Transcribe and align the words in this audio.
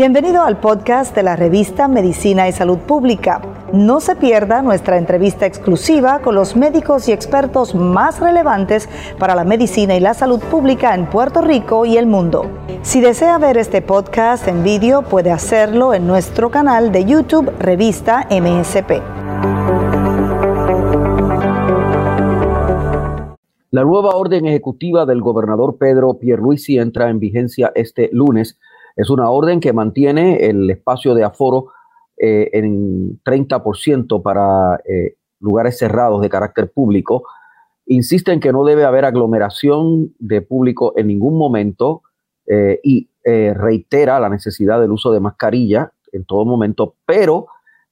Bienvenido 0.00 0.44
al 0.44 0.58
podcast 0.58 1.14
de 1.14 1.22
la 1.22 1.36
revista 1.36 1.86
Medicina 1.86 2.48
y 2.48 2.52
Salud 2.52 2.78
Pública. 2.78 3.42
No 3.74 4.00
se 4.00 4.16
pierda 4.16 4.62
nuestra 4.62 4.96
entrevista 4.96 5.44
exclusiva 5.44 6.20
con 6.20 6.34
los 6.34 6.56
médicos 6.56 7.06
y 7.06 7.12
expertos 7.12 7.74
más 7.74 8.18
relevantes 8.18 8.88
para 9.18 9.34
la 9.34 9.44
medicina 9.44 9.94
y 9.94 10.00
la 10.00 10.14
salud 10.14 10.40
pública 10.40 10.94
en 10.94 11.04
Puerto 11.04 11.42
Rico 11.42 11.84
y 11.84 11.98
el 11.98 12.06
mundo. 12.06 12.50
Si 12.80 13.02
desea 13.02 13.36
ver 13.36 13.58
este 13.58 13.82
podcast 13.82 14.48
en 14.48 14.64
vídeo, 14.64 15.02
puede 15.02 15.32
hacerlo 15.32 15.92
en 15.92 16.06
nuestro 16.06 16.50
canal 16.50 16.92
de 16.92 17.04
YouTube 17.04 17.52
Revista 17.58 18.26
MSP. 18.30 19.02
La 23.70 23.84
nueva 23.84 24.16
orden 24.16 24.46
ejecutiva 24.46 25.04
del 25.04 25.20
gobernador 25.20 25.76
Pedro 25.76 26.14
Pierluisi 26.14 26.78
entra 26.78 27.10
en 27.10 27.20
vigencia 27.20 27.70
este 27.74 28.08
lunes 28.12 28.58
es 29.00 29.08
una 29.08 29.30
orden 29.30 29.60
que 29.60 29.72
mantiene 29.72 30.36
el 30.46 30.70
espacio 30.70 31.14
de 31.14 31.24
aforo 31.24 31.68
eh, 32.18 32.50
en 32.52 33.18
30% 33.22 34.22
para 34.22 34.78
eh, 34.84 35.16
lugares 35.40 35.78
cerrados 35.78 36.20
de 36.20 36.28
carácter 36.28 36.70
público. 36.70 37.24
Insiste 37.86 38.30
en 38.30 38.40
que 38.40 38.52
no 38.52 38.62
debe 38.62 38.84
haber 38.84 39.06
aglomeración 39.06 40.14
de 40.18 40.42
público 40.42 40.92
en 40.96 41.06
ningún 41.06 41.38
momento 41.38 42.02
eh, 42.46 42.78
y 42.82 43.08
reitera 43.24 44.18
la 44.18 44.30
necesidad 44.30 44.80
del 44.80 44.92
uso 44.92 45.12
de 45.12 45.20
mascarilla 45.20 45.92
en 46.10 46.24
todo 46.24 46.44
momento, 46.46 46.96
pero 47.04 47.46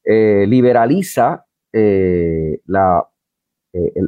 liberaliza 0.05 1.45
la, 1.73 3.07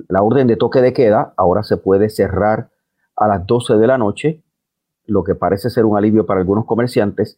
la 0.08 0.22
orden 0.22 0.46
de 0.46 0.56
toque 0.56 0.80
de 0.80 0.94
queda. 0.94 1.34
Ahora 1.36 1.62
se 1.62 1.77
puede 1.77 2.08
cerrar 2.08 2.70
a 3.16 3.28
las 3.28 3.46
12 3.46 3.74
de 3.74 3.86
la 3.86 3.98
noche 3.98 4.42
lo 5.10 5.24
que 5.24 5.34
parece 5.34 5.70
ser 5.70 5.84
un 5.84 5.96
alivio 5.96 6.25
para 6.25 6.41
algunos 6.41 6.64
comerciantes, 6.64 7.36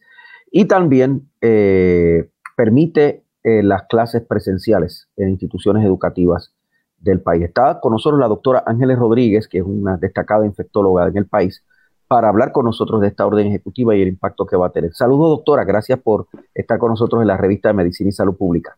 y 0.51 0.65
también 0.65 1.29
eh, 1.41 2.29
permite 2.55 3.23
eh, 3.43 3.63
las 3.63 3.83
clases 3.83 4.21
presenciales 4.21 5.09
en 5.17 5.29
instituciones 5.29 5.83
educativas 5.83 6.53
del 6.99 7.21
país. 7.21 7.43
Está 7.43 7.79
con 7.81 7.91
nosotros 7.91 8.19
la 8.19 8.27
doctora 8.27 8.63
Ángeles 8.65 8.97
Rodríguez, 8.97 9.47
que 9.47 9.57
es 9.57 9.65
una 9.65 9.97
destacada 9.97 10.45
infectóloga 10.45 11.07
en 11.07 11.17
el 11.17 11.25
país, 11.25 11.63
para 12.07 12.29
hablar 12.29 12.51
con 12.51 12.65
nosotros 12.65 13.01
de 13.01 13.07
esta 13.07 13.25
orden 13.25 13.47
ejecutiva 13.47 13.95
y 13.95 14.03
el 14.03 14.09
impacto 14.09 14.45
que 14.45 14.55
va 14.55 14.67
a 14.67 14.71
tener. 14.71 14.93
Saludos, 14.93 15.37
doctora, 15.37 15.63
gracias 15.63 15.99
por 15.99 16.27
estar 16.53 16.77
con 16.77 16.91
nosotros 16.91 17.21
en 17.21 17.27
la 17.27 17.37
revista 17.37 17.69
de 17.69 17.73
Medicina 17.73 18.09
y 18.09 18.13
Salud 18.13 18.35
Pública. 18.35 18.77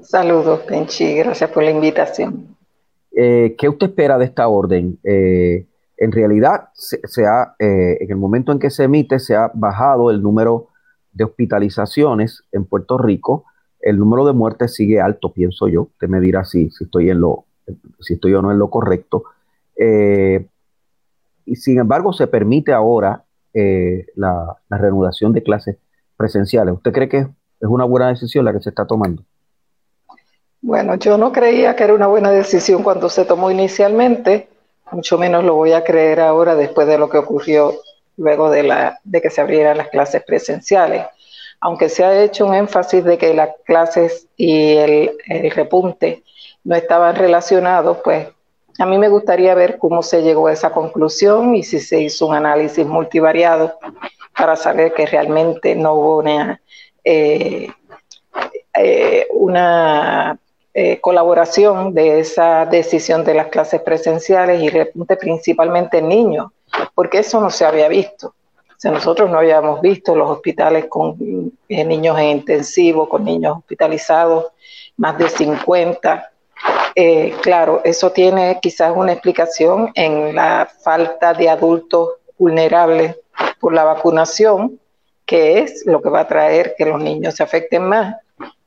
Saludos, 0.00 0.60
Penchi, 0.60 1.14
gracias 1.16 1.50
por 1.50 1.62
la 1.62 1.70
invitación. 1.70 2.56
Eh, 3.14 3.54
¿Qué 3.58 3.68
usted 3.68 3.88
espera 3.88 4.16
de 4.18 4.24
esta 4.24 4.48
orden? 4.48 4.98
En 6.04 6.12
realidad 6.12 6.68
se, 6.74 7.26
ha, 7.26 7.54
eh, 7.58 7.96
en 8.00 8.10
el 8.10 8.16
momento 8.16 8.52
en 8.52 8.58
que 8.58 8.68
se 8.68 8.84
emite 8.84 9.18
se 9.18 9.34
ha 9.34 9.50
bajado 9.54 10.10
el 10.10 10.22
número 10.22 10.68
de 11.12 11.24
hospitalizaciones 11.24 12.42
en 12.52 12.66
Puerto 12.66 12.98
Rico. 12.98 13.46
El 13.80 13.98
número 13.98 14.26
de 14.26 14.34
muertes 14.34 14.74
sigue 14.74 15.00
alto, 15.00 15.32
pienso 15.32 15.66
yo. 15.66 15.82
Usted 15.82 16.08
me 16.08 16.20
dirá 16.20 16.44
si, 16.44 16.68
estoy 16.78 17.08
en 17.08 17.20
lo, 17.20 17.46
si 18.00 18.14
estoy 18.14 18.34
o 18.34 18.42
no 18.42 18.52
en 18.52 18.58
lo 18.58 18.68
correcto. 18.68 19.24
Eh, 19.76 20.46
y 21.46 21.56
sin 21.56 21.78
embargo, 21.78 22.12
se 22.12 22.26
permite 22.26 22.72
ahora 22.72 23.24
eh, 23.54 24.06
la, 24.14 24.58
la, 24.68 24.78
reanudación 24.78 25.32
de 25.32 25.42
clases 25.42 25.78
presenciales. 26.18 26.74
¿Usted 26.74 26.92
cree 26.92 27.08
que 27.08 27.18
es 27.18 27.68
una 27.68 27.84
buena 27.84 28.08
decisión 28.08 28.44
la 28.44 28.52
que 28.52 28.60
se 28.60 28.68
está 28.68 28.86
tomando? 28.86 29.22
Bueno, 30.60 30.96
yo 30.96 31.16
no 31.16 31.32
creía 31.32 31.74
que 31.76 31.84
era 31.84 31.94
una 31.94 32.08
buena 32.08 32.30
decisión 32.30 32.82
cuando 32.82 33.08
se 33.08 33.24
tomó 33.24 33.50
inicialmente 33.50 34.48
mucho 34.94 35.18
menos 35.18 35.44
lo 35.44 35.54
voy 35.54 35.72
a 35.72 35.84
creer 35.84 36.20
ahora 36.20 36.54
después 36.54 36.86
de 36.86 36.98
lo 36.98 37.08
que 37.08 37.18
ocurrió 37.18 37.74
luego 38.16 38.50
de, 38.50 38.62
la, 38.62 39.00
de 39.04 39.20
que 39.20 39.30
se 39.30 39.40
abrieran 39.40 39.76
las 39.76 39.88
clases 39.88 40.22
presenciales. 40.22 41.06
Aunque 41.60 41.88
se 41.88 42.04
ha 42.04 42.22
hecho 42.22 42.46
un 42.46 42.54
énfasis 42.54 43.04
de 43.04 43.18
que 43.18 43.34
las 43.34 43.50
clases 43.64 44.28
y 44.36 44.76
el, 44.76 45.10
repunte 45.54 46.22
no 46.62 46.76
estaban 46.76 47.16
relacionados, 47.16 47.98
pues 48.04 48.28
a 48.78 48.86
mí 48.86 48.98
me 48.98 49.08
gustaría 49.08 49.54
ver 49.54 49.78
cómo 49.78 50.02
se 50.02 50.22
llegó 50.22 50.48
a 50.48 50.52
esa 50.52 50.70
conclusión 50.70 51.54
y 51.54 51.62
si 51.62 51.80
se 51.80 52.00
hizo 52.00 52.26
un 52.26 52.34
análisis 52.34 52.86
multivariado 52.86 53.78
para 54.36 54.56
saber 54.56 54.92
que 54.94 55.06
realmente 55.06 55.74
no 55.74 55.94
hubo 55.94 56.18
una, 56.18 56.60
eh, 57.02 57.68
eh, 58.74 59.26
una 59.30 60.38
eh, 60.76 61.00
colaboración 61.00 61.94
de 61.94 62.18
esa 62.18 62.66
decisión 62.66 63.22
de 63.22 63.32
las 63.34 63.46
clases 63.46 63.80
presenciales 63.80 64.60
y 64.60 64.68
repunte 64.70 65.16
principalmente 65.16 65.98
en 65.98 66.08
niños, 66.08 66.50
porque 66.96 67.18
eso 67.18 67.40
no 67.40 67.48
se 67.48 67.64
había 67.64 67.86
visto. 67.86 68.34
O 68.70 68.76
sea, 68.76 68.90
nosotros 68.90 69.30
no 69.30 69.38
habíamos 69.38 69.80
visto 69.80 70.16
los 70.16 70.28
hospitales 70.28 70.86
con 70.86 71.16
eh, 71.68 71.84
niños 71.84 72.18
en 72.18 72.24
intensivo, 72.24 73.08
con 73.08 73.24
niños 73.24 73.58
hospitalizados, 73.58 74.46
más 74.96 75.16
de 75.16 75.28
50. 75.28 76.32
Eh, 76.96 77.34
claro, 77.40 77.80
eso 77.84 78.10
tiene 78.10 78.58
quizás 78.60 78.92
una 78.96 79.12
explicación 79.12 79.92
en 79.94 80.34
la 80.34 80.68
falta 80.82 81.34
de 81.34 81.50
adultos 81.50 82.14
vulnerables 82.36 83.16
por 83.60 83.74
la 83.74 83.84
vacunación, 83.84 84.80
que 85.24 85.60
es 85.60 85.86
lo 85.86 86.02
que 86.02 86.10
va 86.10 86.20
a 86.20 86.28
traer 86.28 86.74
que 86.76 86.84
los 86.84 87.00
niños 87.00 87.36
se 87.36 87.44
afecten 87.44 87.84
más 87.84 88.16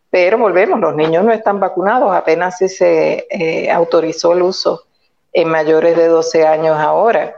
pero 0.10 0.38
volvemos, 0.38 0.80
los 0.80 0.96
niños 0.96 1.24
no 1.24 1.32
están 1.32 1.60
vacunados, 1.60 2.16
apenas 2.16 2.58
se 2.58 3.28
eh, 3.30 3.70
autorizó 3.70 4.34
el 4.34 4.42
uso 4.42 4.84
en 5.34 5.50
mayores 5.50 5.98
de 5.98 6.08
12 6.08 6.48
años 6.48 6.78
ahora. 6.78 7.36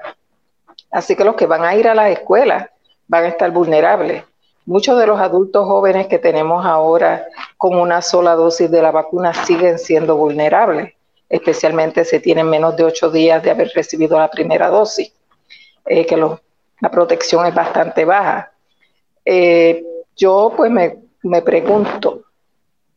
Así 0.91 1.15
que 1.15 1.23
los 1.23 1.35
que 1.35 1.47
van 1.47 1.63
a 1.63 1.75
ir 1.75 1.87
a 1.87 1.95
las 1.95 2.11
escuelas 2.11 2.69
van 3.07 3.25
a 3.25 3.27
estar 3.27 3.51
vulnerables. 3.51 4.23
Muchos 4.65 4.99
de 4.99 5.07
los 5.07 5.19
adultos 5.19 5.65
jóvenes 5.65 6.07
que 6.07 6.19
tenemos 6.19 6.65
ahora 6.65 7.25
con 7.57 7.75
una 7.75 8.01
sola 8.01 8.35
dosis 8.35 8.69
de 8.69 8.81
la 8.81 8.91
vacuna 8.91 9.33
siguen 9.33 9.79
siendo 9.79 10.15
vulnerables, 10.15 10.93
especialmente 11.27 12.05
si 12.05 12.19
tienen 12.19 12.47
menos 12.47 12.77
de 12.77 12.83
ocho 12.83 13.09
días 13.09 13.41
de 13.41 13.49
haber 13.49 13.71
recibido 13.73 14.19
la 14.19 14.29
primera 14.29 14.69
dosis, 14.69 15.11
eh, 15.85 16.05
que 16.05 16.15
la 16.17 16.91
protección 16.91 17.47
es 17.47 17.55
bastante 17.55 18.05
baja. 18.05 18.51
Eh, 19.25 19.83
yo 20.15 20.53
pues 20.55 20.69
me, 20.69 20.99
me 21.23 21.41
pregunto, 21.41 22.08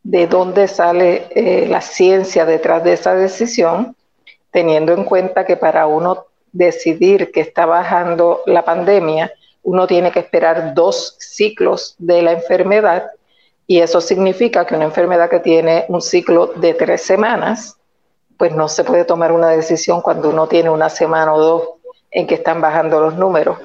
de 0.03 0.27
dónde 0.27 0.67
sale 0.67 1.27
eh, 1.31 1.67
la 1.67 1.81
ciencia 1.81 2.45
detrás 2.45 2.83
de 2.83 2.93
esa 2.93 3.15
decisión, 3.15 3.95
teniendo 4.51 4.93
en 4.93 5.05
cuenta 5.05 5.45
que 5.45 5.57
para 5.57 5.87
uno 5.87 6.25
decidir 6.51 7.31
que 7.31 7.41
está 7.41 7.65
bajando 7.65 8.41
la 8.45 8.63
pandemia, 8.63 9.33
uno 9.63 9.87
tiene 9.87 10.11
que 10.11 10.19
esperar 10.19 10.73
dos 10.73 11.15
ciclos 11.19 11.95
de 11.97 12.21
la 12.21 12.33
enfermedad 12.33 13.09
y 13.65 13.79
eso 13.79 14.01
significa 14.01 14.65
que 14.65 14.75
una 14.75 14.85
enfermedad 14.85 15.29
que 15.29 15.39
tiene 15.39 15.85
un 15.87 16.01
ciclo 16.01 16.47
de 16.47 16.73
tres 16.73 17.01
semanas, 17.01 17.77
pues 18.37 18.53
no 18.53 18.67
se 18.67 18.83
puede 18.83 19.05
tomar 19.05 19.31
una 19.31 19.49
decisión 19.49 20.01
cuando 20.01 20.29
uno 20.29 20.47
tiene 20.47 20.69
una 20.69 20.89
semana 20.89 21.33
o 21.33 21.39
dos 21.39 21.69
en 22.11 22.27
que 22.27 22.35
están 22.35 22.59
bajando 22.59 22.99
los 22.99 23.15
números. 23.15 23.57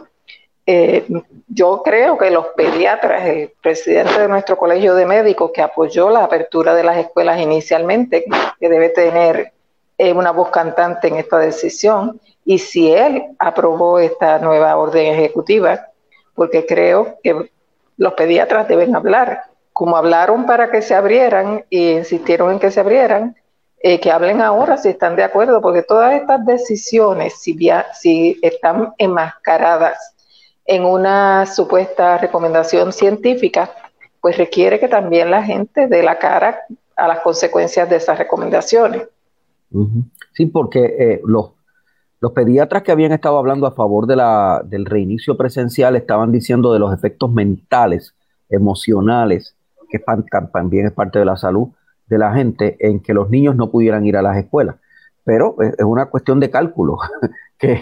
Eh, 0.70 1.06
yo 1.46 1.82
creo 1.82 2.18
que 2.18 2.30
los 2.30 2.48
pediatras, 2.48 3.24
el 3.24 3.54
presidente 3.62 4.20
de 4.20 4.28
nuestro 4.28 4.58
colegio 4.58 4.94
de 4.94 5.06
médicos 5.06 5.50
que 5.50 5.62
apoyó 5.62 6.10
la 6.10 6.24
apertura 6.24 6.74
de 6.74 6.84
las 6.84 6.98
escuelas 6.98 7.40
inicialmente, 7.40 8.26
que 8.60 8.68
debe 8.68 8.90
tener 8.90 9.54
eh, 9.96 10.12
una 10.12 10.30
voz 10.30 10.50
cantante 10.50 11.08
en 11.08 11.16
esta 11.16 11.38
decisión, 11.38 12.20
y 12.44 12.58
si 12.58 12.92
él 12.92 13.34
aprobó 13.38 13.98
esta 13.98 14.40
nueva 14.40 14.76
orden 14.76 15.14
ejecutiva, 15.14 15.86
porque 16.34 16.66
creo 16.66 17.16
que 17.22 17.50
los 17.96 18.12
pediatras 18.12 18.68
deben 18.68 18.94
hablar, 18.94 19.44
como 19.72 19.96
hablaron 19.96 20.44
para 20.44 20.70
que 20.70 20.82
se 20.82 20.94
abrieran 20.94 21.64
y 21.70 21.92
insistieron 21.92 22.52
en 22.52 22.58
que 22.58 22.70
se 22.70 22.80
abrieran, 22.80 23.36
eh, 23.80 23.98
que 24.00 24.10
hablen 24.10 24.42
ahora 24.42 24.76
si 24.76 24.90
están 24.90 25.16
de 25.16 25.24
acuerdo, 25.24 25.62
porque 25.62 25.82
todas 25.82 26.12
estas 26.12 26.44
decisiones, 26.44 27.40
si, 27.40 27.56
si 27.94 28.38
están 28.42 28.93
enmascaradas 28.98 30.14
en 30.69 30.85
una 30.85 31.47
supuesta 31.47 32.19
recomendación 32.19 32.93
científica, 32.93 33.70
pues 34.20 34.37
requiere 34.37 34.79
que 34.79 34.87
también 34.87 35.31
la 35.31 35.43
gente 35.43 35.88
dé 35.88 36.03
la 36.03 36.19
cara 36.19 36.59
a 36.94 37.09
las 37.09 37.20
consecuencias 37.20 37.88
de 37.88 37.97
esas 37.97 38.19
recomendaciones. 38.19 39.09
Sí, 40.35 40.44
porque 40.44 40.85
eh, 40.99 41.20
los, 41.25 41.53
los 42.20 42.32
pediatras 42.32 42.82
que 42.82 42.93
habían 42.93 43.12
estado 43.12 43.38
hablando 43.38 43.67
a 43.67 43.73
favor 43.73 44.06
de 44.06 44.17
la, 44.17 44.62
del 44.62 44.85
reinicio 44.85 45.38
presencial 45.38 45.97
estaban 45.97 46.32
diciendo 46.32 46.75
de 46.75 46.81
los 46.81 46.93
efectos 46.93 47.32
mentales, 47.32 48.15
emocionales, 48.50 49.56
que 49.88 50.05
también 50.53 50.87
es 50.87 50.93
parte 50.93 51.19
de 51.19 51.25
la 51.25 51.38
salud 51.38 51.69
de 52.09 52.19
la 52.19 52.35
gente, 52.35 52.76
en 52.81 53.00
que 53.00 53.15
los 53.15 53.31
niños 53.31 53.56
no 53.56 53.70
pudieran 53.70 54.05
ir 54.05 54.19
a 54.19 54.23
las 54.23 54.37
escuelas. 54.37 54.76
Pero 55.25 55.56
es, 55.62 55.82
una 55.82 56.06
cuestión 56.06 56.41
de 56.41 56.50
cálculo, 56.50 56.99
que, 57.59 57.81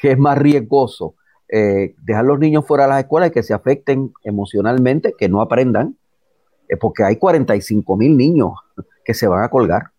que 0.00 0.10
es 0.10 0.18
más 0.18 0.36
riesgoso 0.36 1.14
eh, 1.54 1.94
dejar 2.02 2.24
los 2.24 2.38
niños 2.38 2.66
fuera 2.66 2.84
de 2.84 2.88
las 2.88 3.00
escuelas 3.00 3.28
y 3.28 3.32
que 3.32 3.42
se 3.42 3.52
afecten 3.52 4.14
emocionalmente, 4.24 5.14
que 5.18 5.28
no 5.28 5.42
aprendan, 5.42 5.98
eh, 6.66 6.78
porque 6.78 7.04
hay 7.04 7.16
45 7.16 7.94
mil 7.98 8.16
niños 8.16 8.54
que 9.04 9.12
se 9.12 9.28
van 9.28 9.44
a 9.44 9.50
colgar. 9.50 9.90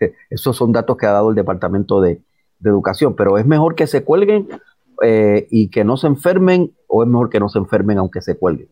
Esos 0.30 0.56
son 0.56 0.72
datos 0.72 0.96
que 0.96 1.04
ha 1.04 1.12
dado 1.12 1.28
el 1.28 1.36
Departamento 1.36 2.00
de, 2.00 2.22
Educación, 2.64 3.14
pero 3.14 3.38
es 3.38 3.46
mejor 3.46 3.76
que 3.76 3.86
se 3.86 4.02
cuelguen 4.02 4.48
eh, 5.02 5.46
y 5.48 5.70
que 5.70 5.84
no 5.84 5.96
se 5.96 6.08
enfermen, 6.08 6.72
o 6.88 7.04
es 7.04 7.08
mejor 7.08 7.30
que 7.30 7.38
no 7.38 7.48
se 7.48 7.60
enfermen 7.60 7.98
aunque 7.98 8.20
se 8.20 8.36
cuelguen. 8.36 8.68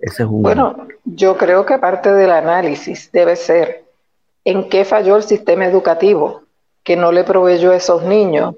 Ese 0.00 0.22
es 0.22 0.28
un... 0.30 0.40
Bueno, 0.40 0.88
yo 1.04 1.36
creo 1.36 1.66
que 1.66 1.76
parte 1.76 2.10
del 2.10 2.30
análisis 2.30 3.12
debe 3.12 3.36
ser 3.36 3.84
en 4.44 4.70
qué 4.70 4.86
falló 4.86 5.16
el 5.16 5.24
sistema 5.24 5.66
educativo 5.66 6.44
que 6.82 6.96
no 6.96 7.12
le 7.12 7.22
proveyó 7.22 7.72
a 7.72 7.76
esos 7.76 8.02
niños 8.04 8.54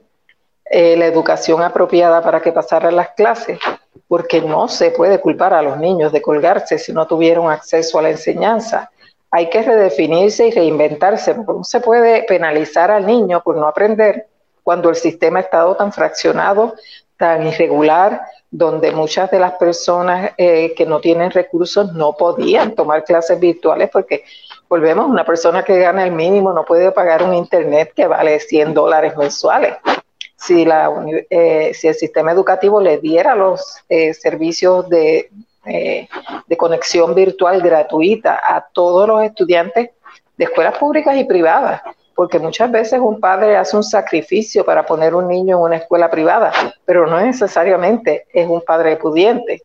eh, 0.73 0.97
la 0.97 1.07
educación 1.07 1.63
apropiada 1.63 2.23
para 2.23 2.41
que 2.41 2.53
pasaran 2.53 2.95
las 2.95 3.09
clases, 3.11 3.59
porque 4.07 4.41
no 4.41 4.69
se 4.69 4.93
puede 4.93 5.19
culpar 5.19 5.53
a 5.53 5.63
los 5.63 5.79
niños 5.79 6.13
de 6.13 6.23
colgarse 6.23 6.79
si 6.79 6.93
no 6.93 7.09
tuvieron 7.09 7.51
acceso 7.51 7.99
a 7.99 8.03
la 8.03 8.11
enseñanza. 8.11 8.89
Hay 9.33 9.51
que 9.51 9.63
redefinirse 9.63 10.47
y 10.47 10.53
reinventarse, 10.53 11.35
porque 11.35 11.53
no 11.55 11.65
se 11.65 11.81
puede 11.81 12.23
penalizar 12.23 12.93
al 12.93 13.05
niño 13.05 13.43
por 13.43 13.57
no 13.57 13.67
aprender 13.67 14.29
cuando 14.63 14.91
el 14.91 14.95
sistema 14.95 15.41
ha 15.41 15.43
estado 15.43 15.75
tan 15.75 15.93
fraccionado, 15.93 16.77
tan 17.17 17.49
irregular, 17.49 18.21
donde 18.49 18.93
muchas 18.93 19.29
de 19.29 19.41
las 19.41 19.55
personas 19.55 20.31
eh, 20.39 20.73
que 20.77 20.87
no 20.87 21.01
tienen 21.01 21.33
recursos 21.33 21.93
no 21.95 22.13
podían 22.13 22.77
tomar 22.77 23.03
clases 23.03 23.41
virtuales 23.41 23.91
porque 23.93 24.23
volvemos, 24.69 25.09
una 25.09 25.25
persona 25.25 25.65
que 25.65 25.81
gana 25.81 26.05
el 26.05 26.13
mínimo 26.13 26.53
no 26.53 26.65
puede 26.65 26.93
pagar 26.93 27.25
un 27.25 27.35
internet 27.35 27.93
que 27.93 28.07
vale 28.07 28.39
100 28.39 28.73
dólares 28.73 29.17
mensuales 29.17 29.75
si, 30.41 30.65
la, 30.65 30.91
eh, 31.29 31.73
si 31.75 31.89
el 31.89 31.95
sistema 31.95 32.33
educativo 32.33 32.81
le 32.81 32.99
diera 32.99 33.35
los 33.35 33.77
eh, 33.89 34.15
servicios 34.15 34.89
de, 34.89 35.31
eh, 35.67 36.09
de 36.47 36.57
conexión 36.57 37.15
virtual 37.15 37.61
gratuita 37.61 38.41
a 38.43 38.67
todos 38.73 39.07
los 39.07 39.23
estudiantes 39.23 39.91
de 40.37 40.45
escuelas 40.45 40.79
públicas 40.79 41.17
y 41.17 41.25
privadas, 41.25 41.83
porque 42.15 42.39
muchas 42.39 42.71
veces 42.71 43.01
un 43.01 43.21
padre 43.21 43.57
hace 43.57 43.77
un 43.77 43.85
sacrificio 43.85 44.65
para 44.65 44.87
poner 44.87 45.15
un 45.15 45.29
niño 45.29 45.59
en 45.59 45.63
una 45.63 45.77
escuela 45.77 46.11
privada, 46.11 46.53
pero 46.87 47.07
no 47.07 47.21
necesariamente 47.21 48.27
es 48.33 48.49
un 48.49 48.63
padre 48.63 48.97
pudiente. 48.97 49.63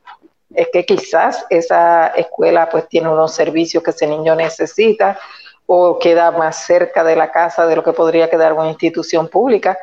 Es 0.54 0.68
que 0.72 0.86
quizás 0.86 1.46
esa 1.50 2.08
escuela 2.08 2.70
pues 2.70 2.88
tiene 2.90 3.10
unos 3.10 3.34
servicios 3.34 3.82
que 3.82 3.92
ese 3.92 4.08
niño 4.08 4.36
necesita 4.36 5.18
o 5.66 5.98
queda 5.98 6.32
más 6.32 6.66
cerca 6.66 7.04
de 7.04 7.16
la 7.16 7.32
casa 7.32 7.66
de 7.66 7.76
lo 7.78 7.84
que 7.84 7.94
podría 7.94 8.30
quedar 8.30 8.54
una 8.54 8.70
institución 8.70 9.28
pública, 9.30 9.78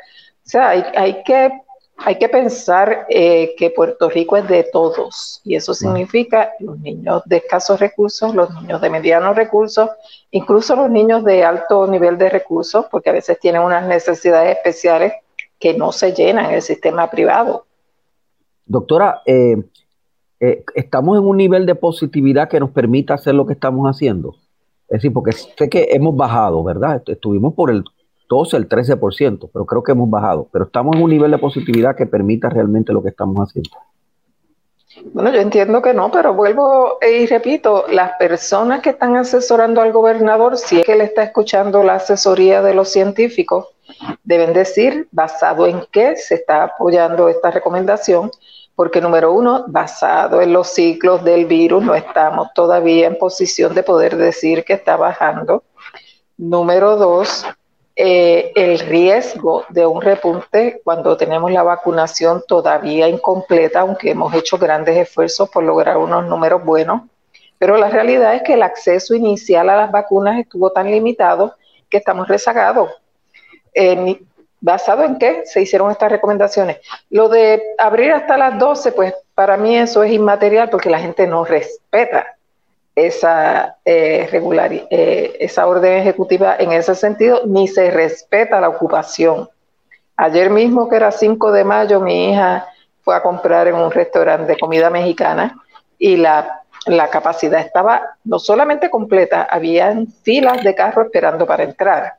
o 0.44 0.48
sea, 0.48 0.70
hay, 0.70 1.22
que, 1.22 1.50
hay 1.98 2.18
que 2.18 2.28
pensar 2.28 3.06
eh, 3.08 3.54
que 3.56 3.70
Puerto 3.70 4.10
Rico 4.10 4.36
es 4.36 4.48
de 4.48 4.64
todos 4.72 5.40
y 5.44 5.54
eso 5.54 5.72
significa 5.72 6.50
los 6.58 6.78
niños 6.80 7.22
de 7.26 7.36
escasos 7.36 7.78
recursos, 7.78 8.34
los 8.34 8.52
niños 8.60 8.80
de 8.80 8.90
medianos 8.90 9.36
recursos, 9.36 9.88
incluso 10.32 10.74
los 10.74 10.90
niños 10.90 11.24
de 11.24 11.44
alto 11.44 11.86
nivel 11.86 12.18
de 12.18 12.28
recursos, 12.28 12.86
porque 12.90 13.10
a 13.10 13.12
veces 13.12 13.38
tienen 13.38 13.62
unas 13.62 13.86
necesidades 13.86 14.56
especiales 14.56 15.12
que 15.60 15.74
no 15.74 15.92
se 15.92 16.12
llenan 16.12 16.46
en 16.46 16.54
el 16.56 16.62
sistema 16.62 17.08
privado. 17.08 17.66
Doctora, 18.66 19.22
eh, 19.26 19.62
eh, 20.40 20.64
¿estamos 20.74 21.18
en 21.18 21.24
un 21.24 21.36
nivel 21.36 21.66
de 21.66 21.76
positividad 21.76 22.48
que 22.48 22.58
nos 22.58 22.70
permita 22.70 23.14
hacer 23.14 23.34
lo 23.34 23.46
que 23.46 23.52
estamos 23.52 23.88
haciendo? 23.88 24.34
Es 24.88 24.98
decir, 24.98 25.12
porque 25.12 25.32
sé 25.32 25.70
que 25.70 25.88
hemos 25.92 26.16
bajado, 26.16 26.64
¿verdad? 26.64 27.00
Estuvimos 27.06 27.54
por 27.54 27.70
el 27.70 27.84
12, 28.32 28.56
el 28.56 28.68
13%, 28.68 29.50
pero 29.52 29.66
creo 29.66 29.82
que 29.82 29.92
hemos 29.92 30.08
bajado. 30.08 30.48
Pero 30.50 30.64
estamos 30.64 30.96
en 30.96 31.02
un 31.02 31.10
nivel 31.10 31.30
de 31.30 31.38
positividad 31.38 31.94
que 31.94 32.06
permita 32.06 32.48
realmente 32.48 32.92
lo 32.92 33.02
que 33.02 33.10
estamos 33.10 33.36
haciendo. 33.46 33.70
Bueno, 35.12 35.30
yo 35.30 35.40
entiendo 35.40 35.82
que 35.82 35.92
no, 35.92 36.10
pero 36.10 36.32
vuelvo 36.32 36.98
y 37.02 37.26
repito, 37.26 37.84
las 37.88 38.12
personas 38.18 38.80
que 38.80 38.90
están 38.90 39.16
asesorando 39.16 39.80
al 39.82 39.92
gobernador, 39.92 40.56
si 40.56 40.80
es 40.80 40.86
que 40.86 40.96
le 40.96 41.04
está 41.04 41.22
escuchando 41.22 41.82
la 41.82 41.94
asesoría 41.94 42.62
de 42.62 42.74
los 42.74 42.88
científicos, 42.88 43.68
deben 44.24 44.52
decir 44.52 45.08
basado 45.10 45.66
en 45.66 45.84
qué 45.90 46.16
se 46.16 46.36
está 46.36 46.64
apoyando 46.64 47.28
esta 47.28 47.50
recomendación, 47.50 48.30
porque 48.74 49.00
número 49.00 49.32
uno, 49.32 49.64
basado 49.68 50.40
en 50.40 50.52
los 50.52 50.68
ciclos 50.68 51.22
del 51.24 51.44
virus, 51.44 51.84
no 51.84 51.94
estamos 51.94 52.48
todavía 52.54 53.06
en 53.06 53.18
posición 53.18 53.74
de 53.74 53.82
poder 53.82 54.16
decir 54.16 54.64
que 54.64 54.72
está 54.74 54.96
bajando. 54.96 55.64
Número 56.38 56.96
dos, 56.96 57.46
eh, 57.94 58.52
el 58.54 58.78
riesgo 58.78 59.64
de 59.68 59.86
un 59.86 60.00
repunte 60.00 60.80
cuando 60.82 61.16
tenemos 61.16 61.52
la 61.52 61.62
vacunación 61.62 62.42
todavía 62.46 63.08
incompleta, 63.08 63.80
aunque 63.80 64.10
hemos 64.10 64.34
hecho 64.34 64.58
grandes 64.58 64.96
esfuerzos 64.96 65.50
por 65.50 65.64
lograr 65.64 65.96
unos 65.96 66.26
números 66.26 66.64
buenos. 66.64 67.02
Pero 67.58 67.76
la 67.76 67.90
realidad 67.90 68.34
es 68.34 68.42
que 68.42 68.54
el 68.54 68.62
acceso 68.62 69.14
inicial 69.14 69.70
a 69.70 69.76
las 69.76 69.92
vacunas 69.92 70.38
estuvo 70.38 70.70
tan 70.72 70.90
limitado 70.90 71.54
que 71.88 71.98
estamos 71.98 72.26
rezagados. 72.28 72.90
¿Basado 74.60 75.02
en 75.02 75.18
qué 75.18 75.42
se 75.44 75.60
hicieron 75.60 75.90
estas 75.90 76.12
recomendaciones? 76.12 76.78
Lo 77.10 77.28
de 77.28 77.60
abrir 77.78 78.12
hasta 78.12 78.38
las 78.38 78.58
12, 78.60 78.92
pues 78.92 79.12
para 79.34 79.56
mí 79.56 79.76
eso 79.76 80.04
es 80.04 80.12
inmaterial 80.12 80.70
porque 80.70 80.88
la 80.88 81.00
gente 81.00 81.26
no 81.26 81.44
respeta 81.44 82.36
esa, 82.94 83.76
eh, 83.84 84.28
eh, 84.90 85.36
esa 85.40 85.66
orden 85.66 85.98
ejecutiva 85.98 86.56
en 86.58 86.72
ese 86.72 86.94
sentido, 86.94 87.42
ni 87.46 87.68
se 87.68 87.90
respeta 87.90 88.60
la 88.60 88.68
ocupación. 88.68 89.48
Ayer 90.16 90.50
mismo, 90.50 90.88
que 90.88 90.96
era 90.96 91.10
5 91.10 91.52
de 91.52 91.64
mayo, 91.64 92.00
mi 92.00 92.30
hija 92.30 92.66
fue 93.00 93.16
a 93.16 93.22
comprar 93.22 93.66
en 93.68 93.74
un 93.74 93.90
restaurante 93.90 94.52
de 94.52 94.58
comida 94.58 94.90
mexicana 94.90 95.56
y 95.98 96.16
la, 96.16 96.62
la 96.86 97.08
capacidad 97.08 97.60
estaba 97.60 98.16
no 98.24 98.38
solamente 98.38 98.90
completa, 98.90 99.42
había 99.50 99.96
filas 100.22 100.62
de 100.62 100.74
carros 100.74 101.06
esperando 101.06 101.46
para 101.46 101.64
entrar. 101.64 102.14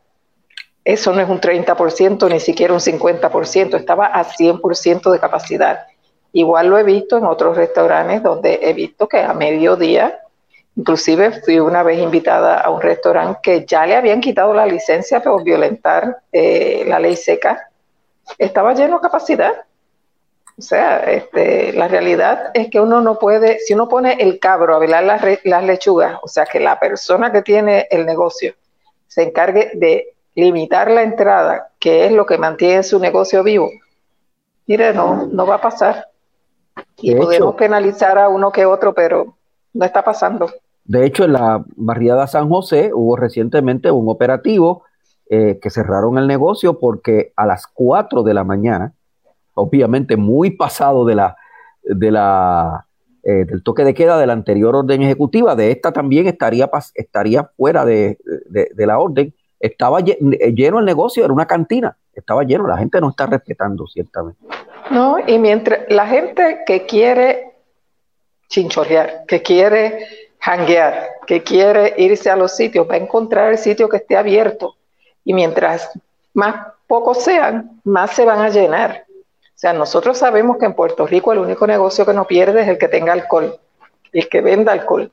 Eso 0.83 1.13
no 1.13 1.21
es 1.21 1.29
un 1.29 1.39
30%, 1.39 2.29
ni 2.29 2.39
siquiera 2.39 2.73
un 2.73 2.79
50%, 2.79 3.75
estaba 3.75 4.07
a 4.07 4.25
100% 4.25 5.11
de 5.11 5.19
capacidad. 5.19 5.85
Igual 6.33 6.67
lo 6.67 6.77
he 6.77 6.83
visto 6.83 7.17
en 7.17 7.25
otros 7.25 7.55
restaurantes 7.55 8.23
donde 8.23 8.59
he 8.63 8.73
visto 8.73 9.07
que 9.07 9.19
a 9.19 9.33
mediodía 9.33 10.19
Inclusive 10.75 11.41
fui 11.41 11.59
una 11.59 11.83
vez 11.83 11.99
invitada 11.99 12.59
a 12.59 12.69
un 12.69 12.81
restaurante 12.81 13.39
que 13.43 13.65
ya 13.65 13.85
le 13.85 13.95
habían 13.95 14.21
quitado 14.21 14.53
la 14.53 14.65
licencia 14.65 15.21
por 15.21 15.43
violentar 15.43 16.23
eh, 16.31 16.83
la 16.87 16.99
ley 16.99 17.15
seca. 17.15 17.69
Estaba 18.37 18.73
lleno 18.73 18.95
de 18.95 19.01
capacidad. 19.01 19.65
O 20.57 20.61
sea, 20.61 20.99
este, 21.11 21.73
la 21.73 21.87
realidad 21.87 22.51
es 22.53 22.69
que 22.69 22.79
uno 22.79 23.01
no 23.01 23.17
puede, 23.17 23.59
si 23.59 23.73
uno 23.73 23.87
pone 23.87 24.13
el 24.19 24.39
cabro 24.39 24.75
a 24.75 24.79
velar 24.79 25.03
las, 25.03 25.21
las 25.43 25.63
lechugas, 25.63 26.19
o 26.21 26.27
sea, 26.27 26.45
que 26.45 26.59
la 26.59 26.79
persona 26.79 27.31
que 27.31 27.41
tiene 27.41 27.87
el 27.89 28.05
negocio 28.05 28.53
se 29.07 29.23
encargue 29.23 29.71
de 29.73 30.15
limitar 30.35 30.89
la 30.89 31.03
entrada, 31.03 31.71
que 31.79 32.05
es 32.05 32.11
lo 32.11 32.25
que 32.25 32.37
mantiene 32.37 32.83
su 32.83 32.99
negocio 32.99 33.43
vivo, 33.43 33.69
mire, 34.67 34.93
no, 34.93 35.27
no 35.27 35.45
va 35.45 35.55
a 35.55 35.61
pasar. 35.61 36.07
Y 36.97 37.15
podemos 37.15 37.55
penalizar 37.55 38.17
a 38.17 38.29
uno 38.29 38.51
que 38.51 38.65
otro, 38.65 38.93
pero 38.93 39.35
no 39.73 39.85
está 39.85 40.03
pasando. 40.03 40.49
De 40.85 41.05
hecho, 41.05 41.23
en 41.23 41.33
la 41.33 41.63
barriada 41.75 42.27
San 42.27 42.49
José 42.49 42.91
hubo 42.93 43.15
recientemente 43.15 43.89
un 43.91 44.09
operativo 44.09 44.83
eh, 45.29 45.59
que 45.61 45.69
cerraron 45.69 46.17
el 46.17 46.27
negocio 46.27 46.79
porque 46.79 47.31
a 47.35 47.45
las 47.45 47.67
4 47.67 48.23
de 48.23 48.33
la 48.33 48.43
mañana, 48.43 48.93
obviamente 49.53 50.17
muy 50.17 50.51
pasado 50.51 51.05
de 51.05 51.15
la, 51.15 51.37
de 51.83 52.11
la, 52.11 52.85
eh, 53.23 53.45
del 53.45 53.63
toque 53.63 53.85
de 53.85 53.93
queda 53.93 54.17
de 54.17 54.27
la 54.27 54.33
anterior 54.33 54.75
orden 54.75 55.01
ejecutiva, 55.01 55.55
de 55.55 55.71
esta 55.71 55.93
también 55.93 56.27
estaría, 56.27 56.69
estaría 56.95 57.49
fuera 57.55 57.85
de, 57.85 58.17
la 58.75 58.99
orden, 58.99 59.33
estaba 59.61 60.01
lleno 60.01 60.79
el 60.79 60.85
negocio, 60.85 61.23
era 61.23 61.33
una 61.33 61.47
cantina, 61.47 61.95
estaba 62.13 62.43
lleno, 62.43 62.67
la 62.67 62.77
gente 62.77 62.99
no 62.99 63.09
está 63.09 63.25
respetando 63.25 63.87
ciertamente. 63.87 64.41
No, 64.91 65.15
y 65.25 65.39
mientras 65.39 65.79
la 65.87 66.05
gente 66.05 66.59
que 66.65 66.85
quiere 66.85 67.52
chinchorrear, 68.53 69.25
que 69.27 69.41
quiere 69.41 70.07
hanguear, 70.39 71.09
que 71.25 71.41
quiere 71.41 71.95
irse 71.97 72.29
a 72.29 72.35
los 72.35 72.55
sitios, 72.55 72.87
va 72.87 72.93
a 72.93 72.97
encontrar 72.97 73.51
el 73.51 73.57
sitio 73.57 73.89
que 73.89 73.97
esté 73.97 74.15
abierto. 74.15 74.75
Y 75.25 75.33
mientras 75.33 75.89
más 76.35 76.67
pocos 76.85 77.23
sean, 77.23 77.81
más 77.83 78.11
se 78.11 78.25
van 78.25 78.41
a 78.41 78.49
llenar. 78.49 79.05
O 79.09 79.55
sea, 79.63 79.73
nosotros 79.73 80.19
sabemos 80.19 80.57
que 80.57 80.65
en 80.65 80.73
Puerto 80.73 81.07
Rico 81.07 81.31
el 81.31 81.39
único 81.39 81.65
negocio 81.65 82.05
que 82.05 82.13
no 82.13 82.27
pierde 82.27 82.61
es 82.61 82.67
el 82.67 82.77
que 82.77 82.89
tenga 82.89 83.13
alcohol, 83.13 83.59
el 84.11 84.29
que 84.29 84.41
venda 84.41 84.71
alcohol. 84.71 85.11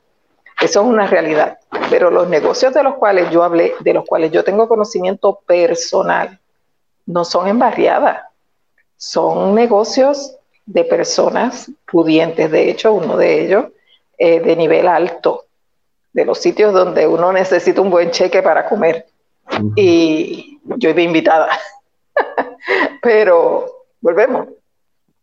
Eso 0.61 0.81
es 0.81 0.85
una 0.85 1.07
realidad. 1.07 1.57
Pero 1.89 2.11
los 2.11 2.29
negocios 2.29 2.73
de 2.75 2.83
los 2.83 2.95
cuales 2.95 3.31
yo 3.31 3.43
hablé, 3.43 3.73
de 3.79 3.93
los 3.93 4.05
cuales 4.05 4.31
yo 4.31 4.43
tengo 4.43 4.67
conocimiento 4.67 5.39
personal, 5.47 6.39
no 7.07 7.25
son 7.25 7.47
en 7.47 7.57
barriada. 7.57 8.29
Son 8.97 9.55
negocios 9.55 10.35
de 10.73 10.83
personas 10.85 11.71
pudientes. 11.89 12.49
De 12.49 12.69
hecho, 12.69 12.93
uno 12.93 13.17
de 13.17 13.45
ellos 13.45 13.65
eh, 14.17 14.39
de 14.39 14.55
nivel 14.55 14.87
alto, 14.87 15.45
de 16.13 16.25
los 16.25 16.37
sitios 16.39 16.73
donde 16.73 17.07
uno 17.07 17.31
necesita 17.31 17.81
un 17.81 17.89
buen 17.89 18.11
cheque 18.11 18.41
para 18.41 18.67
comer. 18.67 19.05
Y 19.75 20.59
yo 20.63 20.89
iba 20.89 21.01
invitada. 21.01 21.49
Pero 23.01 23.65
volvemos, 23.99 24.47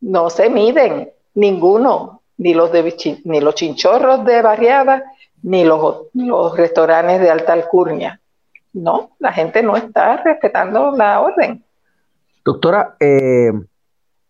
no 0.00 0.28
se 0.30 0.50
miden 0.50 1.10
ninguno, 1.34 2.22
ni 2.36 2.54
los, 2.54 2.70
de, 2.72 3.20
ni 3.24 3.40
los 3.40 3.54
chinchorros 3.54 4.24
de 4.24 4.42
barriada, 4.42 5.04
ni 5.42 5.64
los, 5.64 6.08
los 6.14 6.56
restaurantes 6.56 7.20
de 7.20 7.30
alta 7.30 7.52
alcurnia. 7.52 8.20
No, 8.74 9.12
la 9.18 9.32
gente 9.32 9.62
no 9.62 9.76
está 9.76 10.18
respetando 10.18 10.90
la 10.90 11.20
orden. 11.20 11.64
Doctora, 12.44 12.96
eh, 13.00 13.52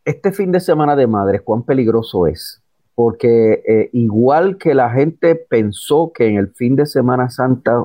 este 0.08 0.32
fin 0.32 0.52
de 0.52 0.60
semana 0.60 0.96
de 0.96 1.06
madres, 1.06 1.42
¿cuán 1.42 1.62
peligroso 1.62 2.26
es? 2.26 2.62
porque 2.98 3.62
eh, 3.64 3.90
igual 3.92 4.58
que 4.58 4.74
la 4.74 4.90
gente 4.90 5.36
pensó 5.36 6.10
que 6.12 6.26
en 6.26 6.36
el 6.36 6.48
fin 6.48 6.74
de 6.74 6.84
Semana 6.84 7.30
Santa 7.30 7.84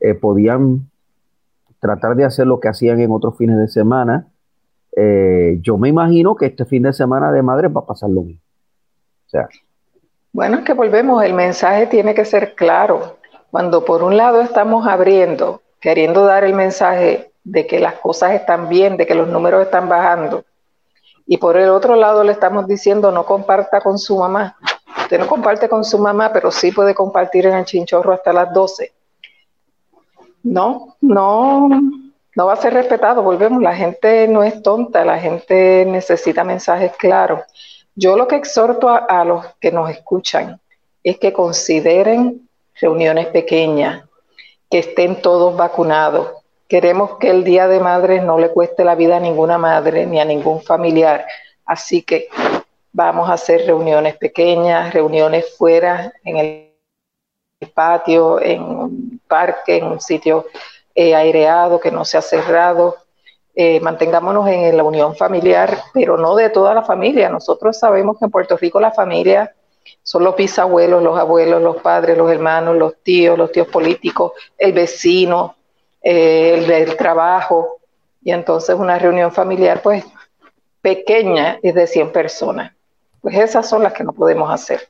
eh, 0.00 0.12
podían 0.12 0.90
tratar 1.80 2.14
de 2.14 2.26
hacer 2.26 2.46
lo 2.46 2.60
que 2.60 2.68
hacían 2.68 3.00
en 3.00 3.10
otros 3.10 3.38
fines 3.38 3.56
de 3.56 3.68
semana, 3.68 4.26
eh, 4.98 5.56
yo 5.62 5.78
me 5.78 5.88
imagino 5.88 6.36
que 6.36 6.44
este 6.44 6.66
fin 6.66 6.82
de 6.82 6.92
semana 6.92 7.32
de 7.32 7.40
madre 7.40 7.68
va 7.68 7.80
a 7.80 7.86
pasar 7.86 8.10
lo 8.10 8.20
mismo. 8.20 8.42
Sea. 9.28 9.48
Bueno, 10.30 10.58
es 10.58 10.64
que 10.66 10.74
volvemos, 10.74 11.24
el 11.24 11.32
mensaje 11.32 11.86
tiene 11.86 12.14
que 12.14 12.26
ser 12.26 12.54
claro. 12.54 13.16
Cuando 13.50 13.86
por 13.86 14.02
un 14.02 14.18
lado 14.18 14.42
estamos 14.42 14.86
abriendo, 14.86 15.62
queriendo 15.80 16.26
dar 16.26 16.44
el 16.44 16.52
mensaje 16.52 17.30
de 17.44 17.66
que 17.66 17.80
las 17.80 17.94
cosas 17.94 18.32
están 18.32 18.68
bien, 18.68 18.98
de 18.98 19.06
que 19.06 19.14
los 19.14 19.26
números 19.26 19.62
están 19.62 19.88
bajando, 19.88 20.44
y 21.26 21.38
por 21.38 21.56
el 21.56 21.70
otro 21.70 21.96
lado 21.96 22.22
le 22.22 22.32
estamos 22.32 22.66
diciendo 22.66 23.10
no 23.10 23.24
comparta 23.24 23.80
con 23.80 23.98
su 23.98 24.18
mamá. 24.18 24.56
Usted 25.02 25.18
no 25.18 25.26
comparte 25.26 25.68
con 25.68 25.84
su 25.84 25.98
mamá, 25.98 26.32
pero 26.32 26.50
sí 26.50 26.72
puede 26.72 26.94
compartir 26.94 27.46
en 27.46 27.54
el 27.54 27.64
chinchorro 27.64 28.12
hasta 28.12 28.32
las 28.32 28.52
12. 28.52 28.92
No, 30.42 30.96
no, 31.00 31.68
no 32.36 32.46
va 32.46 32.52
a 32.52 32.56
ser 32.56 32.74
respetado. 32.74 33.22
Volvemos, 33.22 33.62
la 33.62 33.74
gente 33.74 34.28
no 34.28 34.42
es 34.42 34.62
tonta, 34.62 35.04
la 35.04 35.18
gente 35.18 35.84
necesita 35.86 36.44
mensajes 36.44 36.92
claros. 36.96 37.42
Yo 37.94 38.16
lo 38.16 38.26
que 38.26 38.36
exhorto 38.36 38.88
a, 38.88 39.24
los 39.24 39.46
que 39.60 39.70
nos 39.70 39.88
escuchan 39.90 40.60
es 41.02 41.18
que 41.18 41.32
consideren 41.32 42.48
reuniones 42.80 43.26
pequeñas, 43.28 44.04
que 44.70 44.78
estén 44.78 45.22
todos 45.22 45.56
vacunados. 45.56 46.28
Queremos 46.74 47.18
que 47.18 47.30
el 47.30 47.44
Día 47.44 47.68
de 47.68 47.78
Madres 47.78 48.24
no 48.24 48.36
le 48.36 48.50
cueste 48.50 48.82
la 48.82 48.96
vida 48.96 49.18
a 49.18 49.20
ninguna 49.20 49.58
madre 49.58 50.06
ni 50.06 50.18
a 50.18 50.24
ningún 50.24 50.60
familiar. 50.60 51.24
Así 51.64 52.02
que 52.02 52.26
vamos 52.90 53.30
a 53.30 53.34
hacer 53.34 53.64
reuniones 53.64 54.16
pequeñas, 54.16 54.92
reuniones 54.92 55.56
fuera, 55.56 56.12
en 56.24 56.36
el 56.36 57.70
patio, 57.72 58.42
en 58.42 58.60
un 58.60 59.20
parque, 59.28 59.76
en 59.76 59.84
un 59.84 60.00
sitio 60.00 60.46
eh, 60.96 61.14
aireado, 61.14 61.78
que 61.78 61.92
no 61.92 62.04
sea 62.04 62.20
cerrado. 62.20 62.96
Eh, 63.54 63.78
mantengámonos 63.78 64.48
en 64.48 64.76
la 64.76 64.82
unión 64.82 65.14
familiar, 65.14 65.78
pero 65.92 66.16
no 66.16 66.34
de 66.34 66.50
toda 66.50 66.74
la 66.74 66.82
familia. 66.82 67.28
Nosotros 67.28 67.78
sabemos 67.78 68.18
que 68.18 68.24
en 68.24 68.32
Puerto 68.32 68.56
Rico 68.56 68.80
la 68.80 68.90
familia 68.90 69.54
son 70.02 70.24
los 70.24 70.34
bisabuelos, 70.34 71.04
los 71.04 71.16
abuelos, 71.16 71.62
los 71.62 71.76
padres, 71.76 72.18
los 72.18 72.28
hermanos, 72.32 72.76
los 72.76 72.96
tíos, 73.04 73.38
los 73.38 73.52
tíos 73.52 73.68
políticos, 73.68 74.32
el 74.58 74.72
vecino, 74.72 75.54
eh, 76.04 76.54
el 76.54 76.66
del 76.66 76.96
trabajo. 76.96 77.78
Y 78.22 78.30
entonces 78.30 78.76
una 78.76 78.98
reunión 78.98 79.32
familiar, 79.32 79.82
pues, 79.82 80.04
pequeña 80.80 81.58
es 81.62 81.74
de 81.74 81.86
100 81.86 82.12
personas. 82.12 82.72
Pues 83.22 83.36
esas 83.36 83.66
son 83.66 83.82
las 83.82 83.94
que 83.94 84.04
no 84.04 84.12
podemos 84.12 84.52
hacer. 84.52 84.86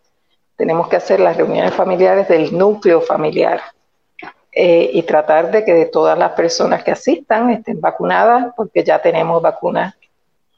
Tenemos 0.57 0.89
que 0.89 0.97
hacer 0.97 1.21
las 1.21 1.37
reuniones 1.37 1.73
familiares 1.73 2.27
del 2.29 2.57
núcleo 2.57 3.01
familiar 3.01 3.61
eh, 4.51 4.91
y 4.93 5.03
tratar 5.03 5.51
de 5.51 5.65
que 5.65 5.73
de 5.73 5.87
todas 5.87 6.19
las 6.19 6.33
personas 6.33 6.83
que 6.83 6.91
asistan 6.91 7.51
estén 7.51 7.81
vacunadas, 7.81 8.53
porque 8.57 8.83
ya 8.85 9.01
tenemos 9.01 9.41
vacunas 9.41 9.95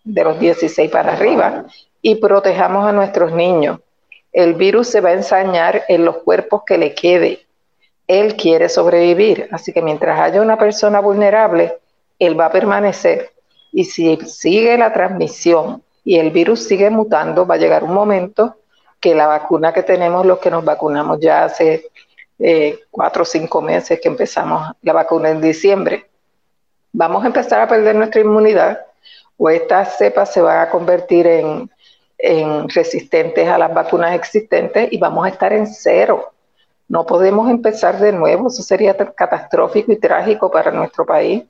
de 0.04 0.24
los 0.24 0.38
16 0.38 0.90
para 0.90 1.12
arriba, 1.12 1.64
y 2.00 2.16
protejamos 2.16 2.86
a 2.86 2.92
nuestros 2.92 3.32
niños. 3.32 3.80
El 4.32 4.54
virus 4.54 4.88
se 4.88 5.00
va 5.00 5.10
a 5.10 5.14
ensañar 5.14 5.84
en 5.88 6.04
los 6.04 6.18
cuerpos 6.18 6.62
que 6.66 6.78
le 6.78 6.94
quede. 6.94 7.45
Él 8.06 8.36
quiere 8.36 8.68
sobrevivir, 8.68 9.48
así 9.50 9.72
que 9.72 9.82
mientras 9.82 10.20
haya 10.20 10.40
una 10.40 10.58
persona 10.58 11.00
vulnerable, 11.00 11.78
él 12.18 12.38
va 12.38 12.46
a 12.46 12.52
permanecer. 12.52 13.32
Y 13.72 13.84
si 13.84 14.16
sigue 14.26 14.78
la 14.78 14.92
transmisión 14.92 15.82
y 16.04 16.18
el 16.18 16.30
virus 16.30 16.64
sigue 16.64 16.88
mutando, 16.88 17.46
va 17.46 17.56
a 17.56 17.58
llegar 17.58 17.84
un 17.84 17.94
momento 17.94 18.56
que 19.00 19.14
la 19.14 19.26
vacuna 19.26 19.72
que 19.72 19.82
tenemos, 19.82 20.24
los 20.24 20.38
que 20.38 20.50
nos 20.50 20.64
vacunamos 20.64 21.20
ya 21.20 21.44
hace 21.44 21.90
eh, 22.38 22.80
cuatro 22.90 23.22
o 23.22 23.26
cinco 23.26 23.60
meses 23.60 24.00
que 24.00 24.08
empezamos 24.08 24.72
la 24.82 24.92
vacuna 24.92 25.30
en 25.30 25.40
diciembre, 25.40 26.06
vamos 26.92 27.24
a 27.24 27.26
empezar 27.26 27.60
a 27.60 27.68
perder 27.68 27.94
nuestra 27.96 28.20
inmunidad 28.20 28.80
o 29.36 29.50
estas 29.50 29.98
cepas 29.98 30.32
se 30.32 30.40
van 30.40 30.60
a 30.60 30.70
convertir 30.70 31.26
en, 31.26 31.70
en 32.18 32.68
resistentes 32.68 33.46
a 33.48 33.58
las 33.58 33.72
vacunas 33.72 34.14
existentes 34.14 34.88
y 34.90 34.98
vamos 34.98 35.26
a 35.26 35.28
estar 35.28 35.52
en 35.52 35.66
cero. 35.66 36.32
No 36.88 37.04
podemos 37.04 37.50
empezar 37.50 37.98
de 37.98 38.12
nuevo, 38.12 38.48
eso 38.48 38.62
sería 38.62 38.96
catastrófico 38.96 39.92
y 39.92 39.96
trágico 39.96 40.50
para 40.50 40.70
nuestro 40.70 41.04
país. 41.04 41.44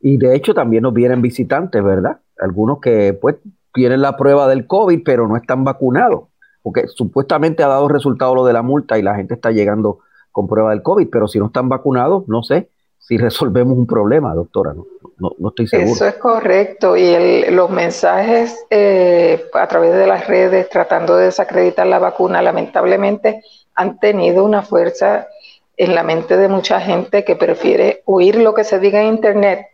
Y 0.00 0.16
de 0.16 0.34
hecho 0.34 0.54
también 0.54 0.82
nos 0.82 0.94
vienen 0.94 1.20
visitantes, 1.20 1.82
¿verdad? 1.82 2.18
Algunos 2.38 2.80
que 2.80 3.12
pues 3.12 3.36
tienen 3.74 4.00
la 4.00 4.16
prueba 4.16 4.48
del 4.48 4.66
COVID, 4.66 5.02
pero 5.04 5.28
no 5.28 5.36
están 5.36 5.64
vacunados, 5.64 6.24
porque 6.62 6.86
supuestamente 6.88 7.62
ha 7.62 7.68
dado 7.68 7.88
resultado 7.88 8.34
lo 8.34 8.44
de 8.44 8.52
la 8.52 8.62
multa 8.62 8.98
y 8.98 9.02
la 9.02 9.14
gente 9.14 9.34
está 9.34 9.50
llegando 9.50 9.98
con 10.32 10.46
prueba 10.46 10.70
del 10.70 10.82
COVID, 10.82 11.08
pero 11.10 11.28
si 11.28 11.38
no 11.38 11.46
están 11.46 11.68
vacunados, 11.68 12.26
no 12.28 12.42
sé 12.42 12.70
si 12.98 13.16
resolvemos 13.18 13.76
un 13.76 13.86
problema, 13.86 14.34
doctora, 14.34 14.72
no, 14.72 14.86
no, 15.20 15.48
estoy 15.48 15.68
seguro. 15.68 15.92
Eso 15.92 16.06
es 16.06 16.14
correcto, 16.14 16.96
y 16.96 17.50
los 17.50 17.70
mensajes 17.70 18.64
eh, 18.70 19.46
a 19.52 19.66
través 19.68 19.94
de 19.94 20.06
las 20.06 20.26
redes 20.26 20.68
tratando 20.68 21.16
de 21.16 21.26
desacreditar 21.26 21.86
la 21.86 21.98
vacuna, 21.98 22.42
lamentablemente 22.42 23.42
han 23.74 23.98
tenido 23.98 24.44
una 24.44 24.62
fuerza 24.62 25.28
en 25.76 25.94
la 25.94 26.02
mente 26.02 26.36
de 26.36 26.48
mucha 26.48 26.80
gente 26.80 27.24
que 27.24 27.36
prefiere 27.36 28.02
oír 28.04 28.36
lo 28.36 28.54
que 28.54 28.64
se 28.64 28.78
diga 28.78 29.00
en 29.00 29.08
Internet 29.08 29.66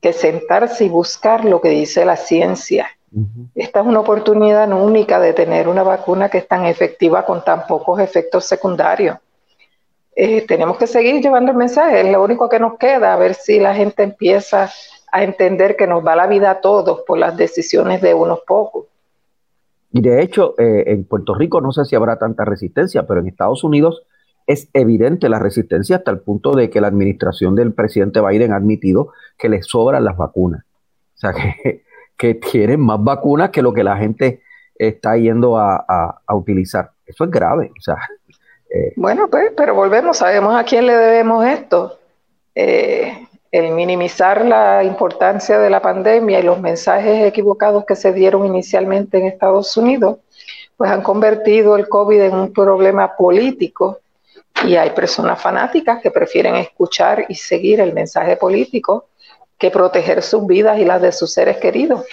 que 0.00 0.12
sentarse 0.12 0.84
y 0.84 0.88
buscar 0.88 1.44
lo 1.44 1.60
que 1.60 1.68
dice 1.68 2.04
la 2.04 2.16
ciencia. 2.16 2.88
Esta 3.54 3.80
es 3.80 3.86
una 3.86 4.00
oportunidad 4.00 4.70
única 4.72 5.20
de 5.20 5.34
tener 5.34 5.68
una 5.68 5.82
vacuna 5.82 6.30
que 6.30 6.38
es 6.38 6.48
tan 6.48 6.64
efectiva 6.64 7.24
con 7.24 7.44
tan 7.44 7.66
pocos 7.66 8.00
efectos 8.00 8.46
secundarios. 8.46 9.18
Eh, 10.14 10.46
tenemos 10.46 10.76
que 10.76 10.86
seguir 10.86 11.22
llevando 11.22 11.52
el 11.52 11.56
mensaje, 11.56 12.00
es 12.00 12.12
lo 12.12 12.22
único 12.22 12.48
que 12.48 12.58
nos 12.58 12.78
queda, 12.78 13.14
a 13.14 13.16
ver 13.16 13.34
si 13.34 13.58
la 13.58 13.74
gente 13.74 14.02
empieza 14.02 14.70
a 15.10 15.24
entender 15.24 15.76
que 15.76 15.86
nos 15.86 16.04
va 16.06 16.16
la 16.16 16.26
vida 16.26 16.50
a 16.50 16.60
todos 16.60 17.02
por 17.06 17.18
las 17.18 17.36
decisiones 17.36 18.00
de 18.02 18.14
unos 18.14 18.40
pocos. 18.46 18.86
Y 19.90 20.00
de 20.00 20.22
hecho, 20.22 20.54
eh, 20.58 20.84
en 20.86 21.04
Puerto 21.04 21.34
Rico 21.34 21.60
no 21.60 21.72
sé 21.72 21.84
si 21.84 21.96
habrá 21.96 22.18
tanta 22.18 22.44
resistencia, 22.44 23.06
pero 23.06 23.20
en 23.20 23.28
Estados 23.28 23.62
Unidos 23.64 24.02
es 24.46 24.68
evidente 24.72 25.28
la 25.28 25.38
resistencia 25.38 25.96
hasta 25.96 26.10
el 26.10 26.20
punto 26.20 26.52
de 26.52 26.68
que 26.68 26.80
la 26.80 26.88
administración 26.88 27.54
del 27.54 27.72
presidente 27.72 28.20
Biden 28.20 28.52
ha 28.52 28.56
admitido 28.56 29.12
que 29.38 29.48
le 29.48 29.62
sobran 29.62 30.04
las 30.04 30.16
vacunas. 30.16 30.64
O 31.14 31.18
sea, 31.18 31.32
que, 31.62 31.84
que 32.16 32.34
tienen 32.34 32.80
más 32.80 33.02
vacunas 33.02 33.50
que 33.50 33.62
lo 33.62 33.72
que 33.72 33.84
la 33.84 33.96
gente 33.96 34.42
está 34.88 35.16
yendo 35.16 35.56
a, 35.56 36.22
utilizar. 36.32 36.92
Eso 37.06 37.24
es 37.24 37.30
grave. 37.30 37.72
O 37.78 37.80
sea, 37.80 37.96
eh, 38.74 38.92
bueno, 38.96 39.28
pues, 39.28 39.52
pero 39.54 39.74
volvemos, 39.74 40.16
sabemos 40.16 40.56
a 40.56 40.64
quién 40.64 40.86
le 40.86 40.96
debemos 40.96 41.44
esto. 41.46 41.98
Eh, 42.54 43.28
el 43.50 43.72
minimizar 43.72 44.46
la 44.46 44.82
importancia 44.82 45.58
de 45.58 45.68
la 45.68 45.82
pandemia 45.82 46.40
y 46.40 46.42
los 46.42 46.58
mensajes 46.58 47.22
equivocados 47.26 47.84
que 47.84 47.94
se 47.94 48.14
dieron 48.14 48.46
inicialmente 48.46 49.18
en 49.18 49.26
Estados 49.26 49.76
Unidos, 49.76 50.20
pues 50.74 50.90
han 50.90 51.02
convertido 51.02 51.76
el 51.76 51.86
COVID 51.86 52.22
en 52.22 52.34
un 52.34 52.52
problema 52.52 53.14
político 53.14 54.00
y 54.64 54.76
hay 54.76 54.90
personas 54.90 55.40
fanáticas 55.40 56.00
que 56.00 56.10
prefieren 56.10 56.56
escuchar 56.56 57.26
y 57.28 57.34
seguir 57.34 57.80
el 57.80 57.92
mensaje 57.92 58.36
político 58.38 59.08
que 59.58 59.70
proteger 59.70 60.22
sus 60.22 60.46
vidas 60.46 60.78
y 60.78 60.86
las 60.86 61.02
de 61.02 61.12
sus 61.12 61.30
seres 61.30 61.58
queridos. 61.58 62.06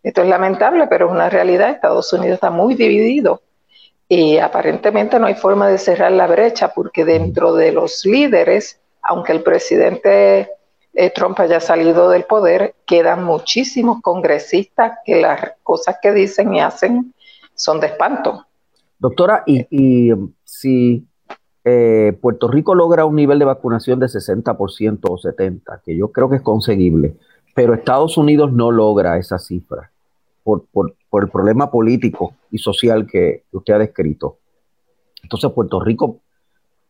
Esto 0.00 0.22
es 0.22 0.28
lamentable, 0.28 0.86
pero 0.86 1.06
es 1.06 1.12
una 1.12 1.28
realidad. 1.28 1.70
Estados 1.70 2.12
Unidos 2.12 2.34
está 2.34 2.50
muy 2.50 2.74
dividido 2.74 3.42
y 4.08 4.38
aparentemente 4.38 5.18
no 5.18 5.26
hay 5.26 5.34
forma 5.34 5.68
de 5.68 5.78
cerrar 5.78 6.12
la 6.12 6.26
brecha 6.26 6.72
porque 6.74 7.04
dentro 7.04 7.54
de 7.54 7.72
los 7.72 8.04
líderes, 8.04 8.80
aunque 9.02 9.32
el 9.32 9.42
presidente 9.42 10.50
eh, 10.92 11.10
Trump 11.10 11.38
haya 11.40 11.60
salido 11.60 12.10
del 12.10 12.24
poder, 12.24 12.74
quedan 12.86 13.24
muchísimos 13.24 14.00
congresistas 14.02 14.98
que 15.04 15.20
las 15.20 15.52
cosas 15.62 15.96
que 16.02 16.12
dicen 16.12 16.54
y 16.54 16.60
hacen 16.60 17.14
son 17.54 17.80
de 17.80 17.88
espanto. 17.88 18.46
Doctora, 18.98 19.42
y, 19.46 19.66
y 19.70 20.12
si 20.44 21.06
eh, 21.64 22.16
Puerto 22.20 22.48
Rico 22.48 22.74
logra 22.74 23.06
un 23.06 23.16
nivel 23.16 23.38
de 23.38 23.46
vacunación 23.46 23.98
de 23.98 24.06
60% 24.06 25.00
o 25.08 25.16
70%, 25.16 25.80
que 25.84 25.96
yo 25.96 26.12
creo 26.12 26.28
que 26.28 26.36
es 26.36 26.42
conseguible, 26.42 27.16
pero 27.54 27.72
Estados 27.72 28.18
Unidos 28.18 28.52
no 28.52 28.70
logra 28.70 29.16
esa 29.16 29.38
cifra 29.38 29.90
por, 30.42 30.94
el 31.22 31.28
problema 31.28 31.70
político 31.70 32.34
y 32.50 32.58
social 32.58 33.06
que 33.06 33.44
usted 33.52 33.74
ha 33.74 33.78
descrito. 33.78 34.38
Entonces 35.22 35.50
Puerto 35.52 35.80
Rico 35.80 36.18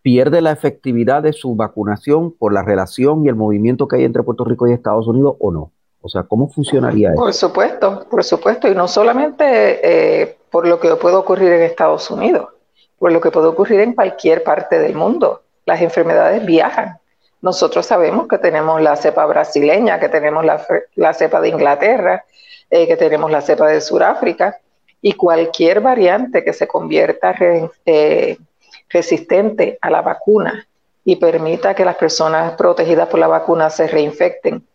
pierde 0.03 0.41
la 0.41 0.51
efectividad 0.51 1.23
de 1.23 1.33
su 1.33 1.55
vacunación 1.55 2.33
por 2.33 2.53
la 2.53 2.63
relación 2.63 3.25
y 3.25 3.29
el 3.29 3.37
movimiento 3.37 3.89
que 3.89 3.97
hay 3.97 4.05
entre 4.05 4.23
Puerto 4.23 4.45
Rico 4.45 4.67
y 4.67 4.73
Estados 4.73 5.07
Unidos 5.07 5.37
o 5.39 5.51
no. 5.51 5.71
O 6.01 6.09
sea, 6.09 6.25
¿cómo 6.25 6.49
funcionaría 6.49 7.11
eso? 7.13 7.23
Por 7.23 7.33
supuesto, 7.33 8.07
por 8.11 8.25
supuesto, 8.25 8.69
y 8.69 8.75
no 8.75 8.87
solamente 8.87 10.23
eh, 10.23 10.37
por 10.51 10.67
lo 10.67 10.79
que 10.79 10.95
puede 10.97 11.17
ocurrir 11.17 11.51
en 11.53 11.63
Estados 11.63 12.11
Unidos 12.11 12.49
por 13.05 13.13
lo 13.13 13.21
que 13.21 13.31
puede 13.31 13.49
ocurrir 13.49 13.81
en 13.81 13.93
cualquier 13.93 14.43
parte 14.43 14.79
del 14.79 14.95
mundo. 14.95 15.43
Las 15.67 15.83
enfermedades 15.83 16.45
viajan. 16.47 16.99
Nosotros 17.45 17.85
sabemos 17.85 18.27
que 18.27 18.39
tenemos 18.39 18.81
la 18.81 18.97
cepa 18.97 19.27
brasileña, 19.27 20.01
que 20.01 20.09
tenemos 20.09 20.47
la, 20.47 21.13
cepa 21.13 21.43
de 21.43 21.51
Inglaterra, 21.51 22.25
eh, 22.71 22.87
que 22.89 22.97
tenemos 22.97 23.31
la 23.31 23.43
cepa 23.43 23.67
de 23.67 23.83
Sudáfrica, 23.83 24.59
y 25.03 25.13
cualquier 25.13 25.83
variante 25.83 26.43
que 26.43 26.55
se 26.55 26.67
convierta 26.67 27.35
eh, 27.85 28.39
resistente 28.89 29.77
a 29.83 29.91
la 29.91 30.01
vacuna 30.01 30.67
y 31.05 31.17
permita 31.17 31.75
que 31.75 31.85
las 31.85 31.97
personas 31.97 32.55
protegidas 32.55 33.09
por 33.09 33.21
la 33.21 33.29
vacuna 33.29 33.69
se 33.69 33.89
reinfecten, 33.89 34.67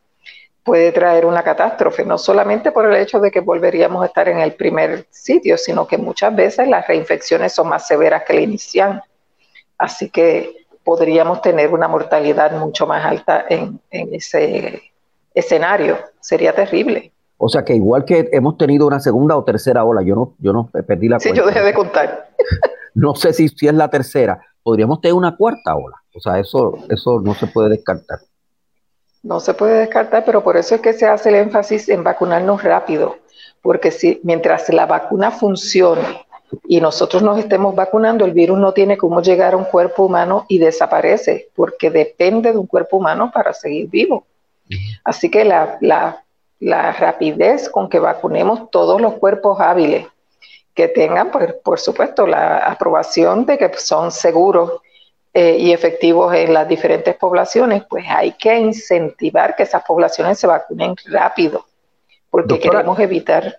puede 0.64 0.92
traer 0.92 1.26
una 1.26 1.42
catástrofe, 1.42 2.06
no 2.06 2.20
solamente 2.20 2.72
por 2.72 2.86
el 2.86 3.02
hecho 3.02 3.20
de 3.20 3.32
que 3.32 3.40
volveríamos 3.40 4.04
a 4.04 4.06
estar 4.06 4.30
en 4.30 4.38
el 4.38 4.54
primer 4.54 5.08
sitio, 5.10 5.58
sino 5.58 5.88
que 5.88 5.98
muchas 5.98 6.36
veces 6.36 6.68
las 6.68 6.88
reinfecciones 6.88 7.52
son 7.52 7.68
más 7.70 7.88
severas 7.88 8.26
que 8.26 8.34
la 8.36 8.42
inicial. 8.42 9.04
Así 9.76 10.12
que 10.12 10.59
podríamos 10.90 11.44
tener 11.44 11.72
una 11.72 11.88
mortalidad 11.88 12.52
mucho 12.54 12.88
más 12.88 13.06
alta 13.06 13.46
en, 13.48 13.80
ese 13.92 14.82
escenario. 15.36 16.00
Sería 16.20 16.52
terrible. 16.52 17.12
O 17.38 17.48
sea 17.48 17.64
que 17.64 17.76
igual 17.76 18.06
que 18.06 18.28
hemos 18.32 18.58
tenido 18.58 18.88
una 18.88 19.00
segunda 19.00 19.38
o 19.38 19.44
tercera 19.44 19.84
ola, 19.84 20.02
yo 20.02 20.16
no, 20.16 20.34
yo 20.40 20.52
no 20.52 20.68
perdí 20.88 21.08
la 21.08 21.20
cuenta. 21.20 21.30
Sí, 21.30 21.32
yo 21.36 21.46
dejé 21.46 21.62
de 21.62 21.74
contar. 21.76 22.32
no 22.96 23.14
sé 23.14 23.34
si, 23.34 23.50
si 23.50 23.68
es 23.68 23.74
la 23.76 23.92
tercera, 23.92 24.42
podríamos 24.64 25.00
tener 25.00 25.14
una 25.14 25.38
cuarta 25.38 25.76
ola. 25.76 25.96
O 26.16 26.20
sea, 26.20 26.40
eso, 26.40 26.80
eso 26.90 27.22
no 27.22 27.36
se 27.36 27.46
puede 27.46 27.70
descartar. 27.70 28.18
No 29.22 29.40
se 29.40 29.54
puede 29.54 29.82
descartar, 29.82 30.26
pero 30.26 30.44
por 30.44 30.58
eso 30.58 30.74
es 30.74 30.82
que 30.82 30.94
se 30.94 31.06
hace 31.06 31.30
el 31.30 31.36
énfasis 31.36 31.88
en 31.90 32.04
vacunarnos 32.04 32.64
rápido, 32.64 33.18
porque 33.62 33.92
si 33.92 34.22
mientras 34.24 34.68
la 34.70 34.88
vacuna 34.88 35.30
funcione 35.30 36.26
y 36.68 36.82
nosotros 36.82 37.22
nos 37.22 37.38
estemos 37.40 37.76
vacunando, 37.76 38.26
el 38.26 38.32
virus 38.32 38.58
no 38.58 38.74
tiene 38.74 38.98
cómo 38.98 39.22
llegar 39.22 39.54
a 39.54 39.58
un 39.58 39.66
cuerpo 39.66 40.04
humano 40.06 40.46
y 40.48 40.58
desaparece, 40.58 41.50
porque 41.56 41.90
depende 41.90 42.52
de 42.52 42.58
un 42.58 42.68
cuerpo 42.68 42.98
humano 42.98 43.32
para 43.34 43.54
seguir 43.54 43.90
vivo. 43.90 44.26
Así 45.04 45.32
que 45.32 45.46
la, 45.46 45.78
la, 45.82 46.92
rapidez 46.92 47.70
con 47.70 47.90
que 47.90 48.00
vacunemos 48.00 48.70
todos 48.70 49.02
los 49.02 49.14
cuerpos 49.16 49.60
hábiles 49.60 50.06
que 50.76 50.88
tengan, 50.88 51.32
pues, 51.32 51.54
por 51.64 51.80
supuesto, 51.80 52.28
la 52.28 52.58
aprobación 52.58 53.46
de 53.46 53.58
que 53.58 53.72
son 53.78 54.12
seguros 54.12 54.82
eh, 55.34 55.58
y 55.60 55.72
efectivos 55.72 56.34
en 56.34 56.54
las 56.54 56.68
diferentes 56.68 57.16
poblaciones, 57.16 57.84
pues 57.90 58.06
hay 58.08 58.34
que 58.34 58.58
incentivar 58.58 59.56
que 59.56 59.64
esas 59.64 59.84
poblaciones 59.84 60.40
se 60.40 60.48
vacunen 60.48 60.96
rápido, 61.06 61.66
porque 62.30 62.60
queremos 62.60 63.00
evitar. 63.00 63.58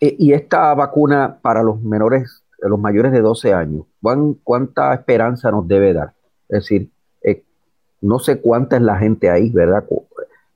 Eh, 0.00 0.16
y 0.18 0.32
esta 0.32 0.74
vacuna 0.74 1.38
para 1.40 1.62
los 1.62 1.80
menores, 1.82 2.44
los 2.60 2.78
mayores 2.78 3.12
de 3.12 3.20
12 3.20 3.52
años, 3.52 3.84
¿cuánta 4.44 4.94
esperanza 4.94 5.50
nos 5.50 5.66
debe 5.66 5.92
dar? 5.92 6.12
Es 6.48 6.60
decir, 6.60 6.90
eh, 7.22 7.44
no 8.00 8.18
sé 8.18 8.40
cuánta 8.40 8.76
es 8.76 8.82
la 8.82 8.96
gente 8.96 9.30
ahí, 9.30 9.50
¿verdad? 9.50 9.84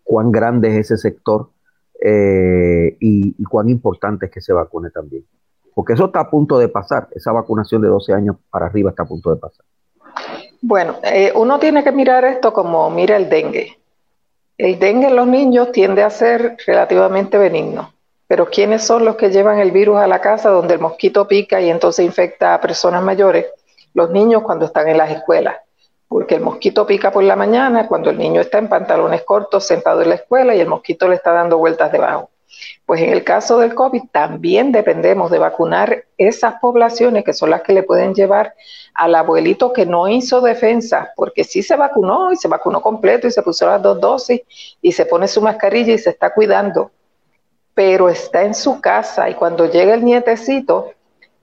cuán 0.04 0.30
grande 0.30 0.68
es 0.68 0.90
ese 0.90 0.96
sector 0.96 1.49
y, 3.00 3.44
cuán 3.44 3.68
importante 3.68 4.26
es 4.26 4.32
que 4.32 4.40
se 4.40 4.52
vacune 4.52 4.90
también. 4.90 5.25
Porque 5.75 5.94
eso 5.94 6.06
está 6.06 6.20
a 6.20 6.30
punto 6.30 6.58
de 6.58 6.68
pasar, 6.68 7.08
esa 7.12 7.32
vacunación 7.32 7.80
de 7.82 7.88
12 7.88 8.12
años 8.12 8.37
para 8.50 8.66
arriba 8.66 8.90
está 8.90 9.04
a 9.04 9.06
punto 9.06 9.30
de 9.30 9.37
pasar. 9.37 9.64
Bueno, 10.61 10.96
eh, 11.02 11.32
uno 11.34 11.58
tiene 11.58 11.82
que 11.82 11.90
mirar 11.90 12.25
esto 12.25 12.52
como 12.52 12.88
mira 12.88 13.16
el 13.16 13.28
dengue. 13.28 13.78
El 14.56 14.78
dengue 14.78 15.08
en 15.08 15.16
los 15.16 15.26
niños 15.26 15.72
tiende 15.72 16.04
a 16.04 16.11
ser 16.11 16.56
relativamente 16.64 17.37
benigno, 17.37 17.92
pero 18.32 18.48
¿quiénes 18.48 18.82
son 18.82 19.04
los 19.04 19.16
que 19.16 19.28
llevan 19.28 19.58
el 19.58 19.72
virus 19.72 19.98
a 19.98 20.06
la 20.06 20.22
casa 20.22 20.48
donde 20.48 20.72
el 20.72 20.80
mosquito 20.80 21.28
pica 21.28 21.60
y 21.60 21.68
entonces 21.68 22.02
infecta 22.02 22.54
a 22.54 22.60
personas 22.62 23.02
mayores? 23.02 23.44
Los 23.92 24.08
niños 24.08 24.42
cuando 24.42 24.64
están 24.64 24.88
en 24.88 24.96
las 24.96 25.10
escuelas, 25.10 25.56
porque 26.08 26.36
el 26.36 26.40
mosquito 26.40 26.86
pica 26.86 27.12
por 27.12 27.22
la 27.24 27.36
mañana 27.36 27.86
cuando 27.86 28.08
el 28.08 28.16
niño 28.16 28.40
está 28.40 28.56
en 28.56 28.70
pantalones 28.70 29.22
cortos 29.24 29.66
sentado 29.66 30.00
en 30.00 30.08
la 30.08 30.14
escuela 30.14 30.54
y 30.54 30.60
el 30.60 30.66
mosquito 30.66 31.08
le 31.08 31.16
está 31.16 31.32
dando 31.32 31.58
vueltas 31.58 31.92
debajo. 31.92 32.30
Pues 32.86 33.02
en 33.02 33.10
el 33.10 33.22
caso 33.22 33.58
del 33.58 33.74
COVID 33.74 34.04
también 34.10 34.72
dependemos 34.72 35.30
de 35.30 35.38
vacunar 35.38 36.06
esas 36.16 36.54
poblaciones 36.54 37.25
que 37.25 37.34
son 37.34 37.50
las 37.50 37.60
que 37.60 37.75
le 37.75 37.82
pueden 37.82 38.14
llevar 38.14 38.54
al 38.95 39.14
abuelito 39.14 39.75
que 39.75 39.84
no 39.84 40.08
hizo 40.08 40.40
defensa, 40.40 41.12
porque 41.16 41.45
sí 41.45 41.62
se 41.62 41.76
vacunó 41.76 42.32
y 42.32 42.36
se 42.36 42.49
vacunó 42.49 42.80
completo 42.80 43.26
y 43.26 43.30
se 43.30 43.42
puso 43.42 43.66
las 43.66 43.82
dos 43.82 44.00
dosis 44.00 44.40
y 44.80 44.92
se 44.92 45.04
pone 45.04 45.28
su 45.28 45.42
mascarilla 45.42 45.92
y 45.92 45.99
se 45.99 46.08
está 46.08 46.32
cuidando, 46.32 46.92
pero 47.75 48.08
está 48.08 48.43
en 48.43 48.54
su 48.54 48.80
casa 48.80 49.28
y 49.30 49.35
cuando 49.35 49.71
llega 49.71 49.95
el 49.95 50.04
nietecito, 50.04 50.93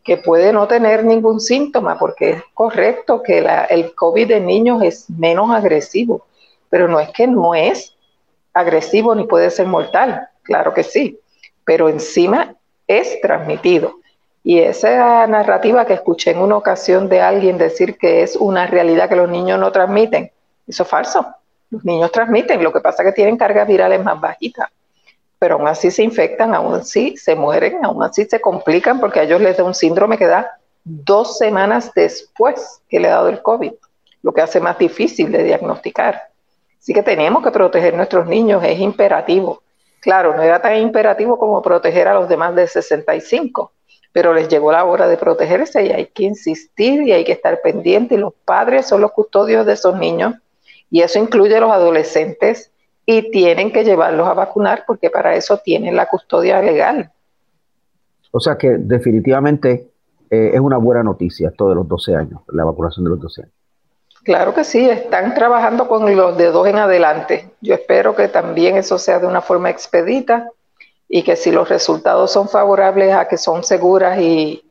que 0.04 0.18
puede 0.18 0.54
no 0.54 0.68
tener 0.68 1.04
ningún 1.04 1.40
síntoma, 1.40 2.00
porque 2.00 2.30
es 2.32 2.44
correcto 2.54 3.22
que 3.22 3.46
el 3.70 3.94
COVID 3.94 4.28
de 4.28 4.40
niños 4.40 4.82
es 4.82 5.10
menos 5.10 5.52
agresivo, 5.52 6.26
pero 6.70 6.88
no 6.88 7.00
es 7.00 7.10
que 7.10 7.28
no 7.28 7.54
es 7.54 7.96
agresivo 8.54 9.14
ni 9.14 9.26
puede 9.26 9.52
ser 9.52 9.68
mortal 9.68 10.30
claro 10.50 10.74
que 10.74 10.84
sí, 10.84 11.20
pero 11.64 11.88
encima 11.88 12.56
es 12.88 13.22
transmitido. 13.22 14.00
Y 14.44 14.60
esa 14.60 15.28
narrativa 15.28 15.86
que 15.86 15.94
escuché 15.94 16.32
en 16.32 16.40
una 16.40 16.58
ocasión 16.58 17.08
de 17.08 17.22
alguien 17.22 17.60
decir 17.60 17.98
que 17.98 18.24
es 18.24 18.36
una 18.36 18.66
realidad 18.66 19.08
que 19.08 19.16
los 19.16 19.30
niños 19.30 19.60
no 19.60 19.72
transmiten, 19.72 20.32
eso 20.68 20.84
es 20.84 20.90
falso. 20.90 21.26
Los 21.70 21.86
niños 21.86 22.12
transmiten, 22.12 22.64
lo 22.64 22.74
que 22.74 22.80
pasa 22.82 23.04
es 23.04 23.10
que 23.10 23.14
tienen 23.14 23.38
cargas 23.38 23.68
virales 23.68 24.04
más 24.04 24.20
bajitas, 24.20 24.70
pero 25.40 25.56
aún 25.56 25.68
así 25.68 25.90
se 25.90 26.04
infectan, 26.04 26.54
aún 26.54 26.76
así 26.76 27.16
se 27.16 27.34
mueren, 27.34 27.84
aún 27.84 28.04
así 28.04 28.26
se 28.26 28.42
complican 28.42 29.00
porque 29.00 29.22
a 29.22 29.24
ellos 29.24 29.42
les 29.42 29.58
da 29.58 29.64
un 29.64 29.74
síndrome 29.74 30.18
que 30.18 30.28
da 30.28 30.60
dos 30.84 31.38
semanas 31.38 31.92
después 31.96 32.82
que 32.90 33.00
le 33.00 33.08
ha 33.08 33.16
dado 33.16 33.30
el 33.30 33.42
COVID, 33.42 33.72
lo 34.22 34.34
que 34.34 34.42
hace 34.42 34.60
más 34.60 34.78
difícil 34.78 35.32
de 35.32 35.44
diagnosticar. 35.44 36.24
Así 36.78 36.94
que 36.94 37.04
tenemos 37.04 37.42
que 37.44 37.52
proteger 37.52 37.94
a 37.94 37.98
nuestros 37.98 38.28
niños, 38.28 38.64
es 38.66 38.80
imperativo. 38.80 39.64
Claro, 40.02 40.36
no 40.36 40.44
era 40.44 40.62
tan 40.62 40.78
imperativo 40.78 41.38
como 41.38 41.62
proteger 41.62 42.08
a 42.08 42.14
los 42.14 42.28
demás 42.28 42.56
de 42.56 42.68
65, 42.68 43.72
pero 44.12 44.34
les 44.34 44.50
llegó 44.50 44.72
la 44.72 44.84
hora 44.84 45.08
de 45.08 45.18
protegerse 45.18 45.86
y 45.86 45.92
hay 45.92 46.08
que 46.08 46.24
insistir 46.24 47.04
y 47.04 47.12
hay 47.14 47.24
que 47.24 47.34
estar 47.34 47.62
pendiente 47.62 48.16
y 48.16 48.18
los 48.18 48.34
padres 48.46 48.88
son 48.88 49.02
los 49.02 49.12
custodios 49.12 49.66
de 49.66 49.74
esos 49.74 49.98
niños 49.98 50.36
y 50.90 51.02
eso 51.02 51.20
incluye 51.20 51.56
a 51.56 51.60
los 51.60 51.72
adolescentes 51.72 52.72
y 53.12 53.32
tienen 53.32 53.72
que 53.72 53.84
llevarlos 53.84 54.28
a 54.28 54.36
vacunar 54.36 54.84
porque 54.86 55.10
para 55.10 55.34
eso 55.34 55.58
tienen 55.58 55.96
la 55.96 56.06
custodia 56.06 56.62
legal. 56.62 57.12
O 58.30 58.40
sea 58.40 58.56
que 58.56 58.78
definitivamente 58.78 59.90
eh, 60.30 60.52
es 60.54 60.60
una 60.60 60.78
buena 60.78 61.02
noticia 61.02 61.50
esto 61.50 61.70
de 61.70 61.74
los 61.74 61.88
12 61.88 62.16
años, 62.16 62.42
la 62.50 62.66
vacunación 62.66 63.06
de 63.06 63.10
los 63.10 63.20
12 63.20 63.42
años. 63.42 63.54
Claro 64.24 64.54
que 64.54 64.64
sí, 64.64 64.88
están 64.88 65.34
trabajando 65.34 65.88
con 65.88 66.16
los 66.16 66.38
de 66.38 66.52
dos 66.52 66.68
en 66.68 66.78
adelante. 66.78 67.50
Yo 67.62 67.74
espero 67.74 68.16
que 68.16 68.28
también 68.28 68.78
eso 68.78 69.00
sea 69.00 69.18
de 69.18 69.26
una 69.26 69.42
forma 69.42 69.72
expedita 69.72 70.48
y 71.08 71.24
que 71.24 71.36
si 71.36 71.52
los 71.52 71.68
resultados 71.68 72.32
son 72.32 72.48
favorables 72.48 73.12
a 73.16 73.28
que 73.28 73.40
son 73.40 73.64
seguras 73.64 74.20
y, 74.20 74.64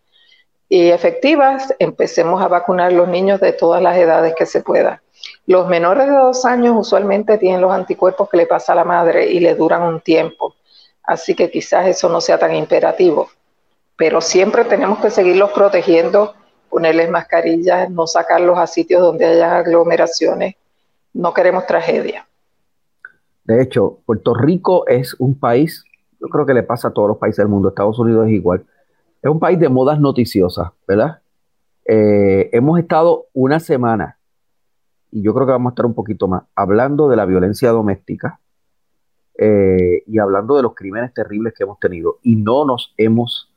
efectivas, 0.71 1.75
empecemos 1.81 2.41
a 2.41 2.47
vacunar 2.47 2.93
los 2.93 3.09
niños 3.09 3.41
de 3.41 3.53
todas 3.53 3.83
las 3.83 3.97
edades 3.97 4.33
que 4.37 4.47
se 4.47 4.61
pueda. 4.61 5.03
Los 5.49 5.67
menores 5.67 6.07
de 6.07 6.15
dos 6.15 6.45
años 6.45 6.77
usualmente 6.79 7.39
tienen 7.39 7.63
los 7.63 7.73
anticuerpos 7.73 8.29
que 8.29 8.37
le 8.37 8.47
pasa 8.47 8.75
a 8.75 8.77
la 8.77 8.85
madre 8.85 9.33
y 9.33 9.41
le 9.41 9.55
duran 9.55 9.83
un 9.83 9.99
tiempo, 10.03 10.55
así 11.03 11.35
que 11.35 11.51
quizás 11.51 11.87
eso 11.87 12.11
no 12.11 12.21
sea 12.21 12.39
tan 12.39 12.55
imperativo, 12.55 13.29
pero 13.97 14.21
siempre 14.21 14.67
tenemos 14.67 14.99
que 14.99 15.09
seguirlos 15.09 15.51
protegiendo 15.53 16.35
ponerles 16.69 17.11
mascarillas, 17.11 17.89
no 17.89 18.07
sacarlos 18.07 18.59
a 18.59 18.67
sitios 18.67 19.01
donde 19.01 19.25
haya 19.25 19.57
aglomeraciones. 19.57 20.57
No 21.15 21.33
queremos 21.33 21.65
tragedia. 21.65 22.29
De 23.45 23.63
hecho, 23.63 24.01
Puerto 24.05 24.35
Rico 24.35 24.87
es 24.87 25.17
un 25.19 25.41
país, 25.41 25.83
yo 26.21 26.29
creo 26.29 26.45
que 26.45 26.53
le 26.53 26.63
pasa 26.63 26.89
a 26.89 26.91
todos 26.91 27.09
los 27.09 27.17
países 27.17 27.39
del 27.39 27.49
mundo, 27.49 27.71
Estados 27.71 27.99
Unidos 27.99 28.27
es 28.27 28.35
igual, 28.35 28.67
es 29.23 29.31
un 29.31 29.41
país 29.41 29.59
de 29.59 29.71
modas 29.71 29.99
noticiosas, 29.99 30.73
¿verdad? 30.87 31.21
Eh, 31.87 32.51
hemos 32.53 32.79
estado 32.79 33.29
una 33.33 33.59
semana, 33.61 34.18
y 35.11 35.23
yo 35.23 35.35
creo 35.35 35.47
que 35.47 35.53
vamos 35.53 35.71
a 35.71 35.73
estar 35.73 35.87
un 35.87 35.95
poquito 35.95 36.29
más, 36.29 36.45
hablando 36.55 37.09
de 37.09 37.17
la 37.17 37.25
violencia 37.25 37.71
doméstica 37.71 38.41
eh, 39.37 40.03
y 40.07 40.19
hablando 40.19 40.57
de 40.57 40.63
los 40.63 40.75
crímenes 40.75 41.15
terribles 41.15 41.55
que 41.57 41.65
hemos 41.65 41.79
tenido, 41.79 42.19
y 42.23 42.37
no 42.37 42.65
nos 42.65 42.93
hemos 42.97 43.51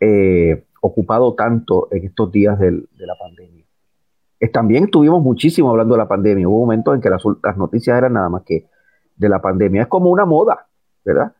eh, 0.00 0.64
ocupado 0.80 1.34
tanto 1.34 1.88
en 1.90 2.04
estos 2.04 2.32
días 2.32 2.58
de 2.58 2.86
la 2.96 3.14
pandemia. 3.18 3.64
también 4.52 4.84
estuvimos 4.84 5.22
muchísimo 5.22 5.70
hablando 5.70 5.94
de 5.94 5.98
la 5.98 6.08
pandemia. 6.08 6.48
Hubo 6.48 6.60
momentos 6.60 6.94
en 6.94 7.02
que 7.02 7.10
las, 7.10 7.22
noticias 7.58 7.98
eran 7.98 8.14
nada 8.14 8.30
más 8.30 8.42
que 8.44 8.66
de 9.16 9.28
la 9.28 9.42
pandemia. 9.42 9.82
Es 9.82 9.88
como 9.88 10.10
una 10.10 10.24
moda, 10.24 10.66
¿verdad? 11.04 11.34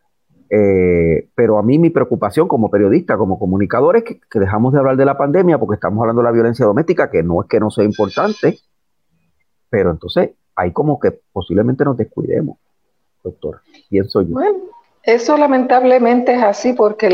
Eh, 0.51 1.29
pero 1.35 1.59
a 1.59 1.63
mí 1.63 1.79
mi 1.79 1.89
preocupación 1.89 2.49
como 2.49 2.71
periodista, 2.71 3.17
como 3.17 3.39
comunicador, 3.39 3.97
es 3.97 4.05
que, 4.05 4.21
dejamos 4.39 4.75
de 4.75 4.81
hablar 4.81 4.97
de 4.99 5.07
la 5.07 5.17
pandemia 5.17 5.59
porque 5.59 5.77
estamos 5.77 6.03
hablando 6.03 6.21
de 6.21 6.29
la 6.29 6.33
violencia 6.33 6.67
doméstica, 6.67 7.11
que 7.11 7.23
no 7.23 7.41
es 7.41 7.49
que 7.49 7.61
no 7.61 7.71
sea 7.71 7.85
importante, 7.85 8.59
pero 9.71 9.91
entonces 9.91 10.31
hay 10.55 10.73
como 10.73 11.01
que 11.01 11.13
posiblemente 11.33 11.85
nos 11.85 11.97
descuidemos, 11.97 12.59
doctor, 13.23 13.63
pienso 13.89 14.21
yo. 14.21 14.29
Bueno, 14.31 14.59
eso 15.03 15.37
lamentablemente 15.37 16.35
es 16.35 16.43
así 16.43 16.75
porque 16.75 17.09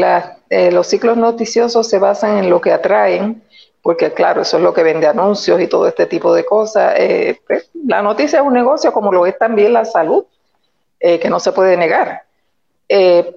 eh, 0.51 0.73
los 0.73 0.89
ciclos 0.89 1.17
noticiosos 1.17 1.89
se 1.89 1.99
basan 1.99 2.39
en 2.39 2.51
lo 2.51 2.61
que 2.61 2.73
atraen, 2.73 3.43
porque 3.83 4.13
claro, 4.13 4.43
eso 4.43 4.57
es 4.57 4.63
lo 4.63 4.75
que 4.75 4.83
vende 4.83 5.07
anuncios 5.07 5.61
y 5.61 5.69
todo 5.69 5.87
este 5.87 6.07
tipo 6.07 6.35
de 6.35 6.45
cosas. 6.45 6.95
Eh, 6.97 7.41
pues, 7.47 7.71
la 7.85 8.03
noticia 8.03 8.41
es 8.41 8.47
un 8.47 8.55
negocio 8.55 8.93
como 8.93 9.13
lo 9.13 9.27
es 9.27 9.39
también 9.39 9.73
la 9.73 9.85
salud, 9.85 10.25
eh, 10.99 11.21
que 11.21 11.31
no 11.31 11.39
se 11.39 11.53
puede 11.53 11.77
negar. 11.77 12.23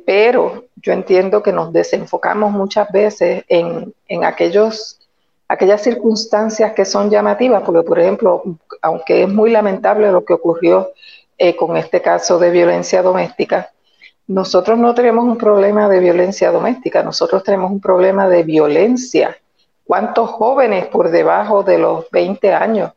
pero 0.05 0.65
yo 0.75 0.93
entiendo 0.93 1.43
que 1.43 1.51
nos 1.51 1.73
desenfocamos 1.73 2.51
muchas 2.51 2.91
veces 2.91 3.43
en, 3.47 3.93
en 4.07 4.23
aquellos, 4.23 4.98
aquellas 5.49 5.81
circunstancias 5.81 6.73
que 6.73 6.85
son 6.85 7.09
llamativas, 7.09 7.63
porque 7.63 7.81
por 7.81 7.99
ejemplo, 7.99 8.43
aunque 8.81 9.23
es 9.23 9.29
muy 9.29 9.49
lamentable 9.49 10.11
lo 10.11 10.23
que 10.23 10.33
ocurrió 10.33 10.91
eh, 11.37 11.55
con 11.55 11.75
este 11.75 12.01
caso 12.01 12.37
de 12.37 12.51
violencia 12.51 13.01
doméstica, 13.01 13.71
nosotros 14.27 14.77
no 14.77 14.93
tenemos 14.93 15.25
un 15.25 15.37
problema 15.37 15.89
de 15.89 15.99
violencia 15.99 16.51
doméstica, 16.51 17.01
nosotros 17.01 17.43
tenemos 17.43 17.71
un 17.71 17.81
problema 17.81 18.29
de 18.29 18.43
violencia. 18.43 19.35
¿Cuántos 19.85 20.29
jóvenes 20.29 20.85
por 20.85 21.09
debajo 21.09 21.63
de 21.63 21.79
los 21.79 22.07
20 22.11 22.53
años 22.53 22.91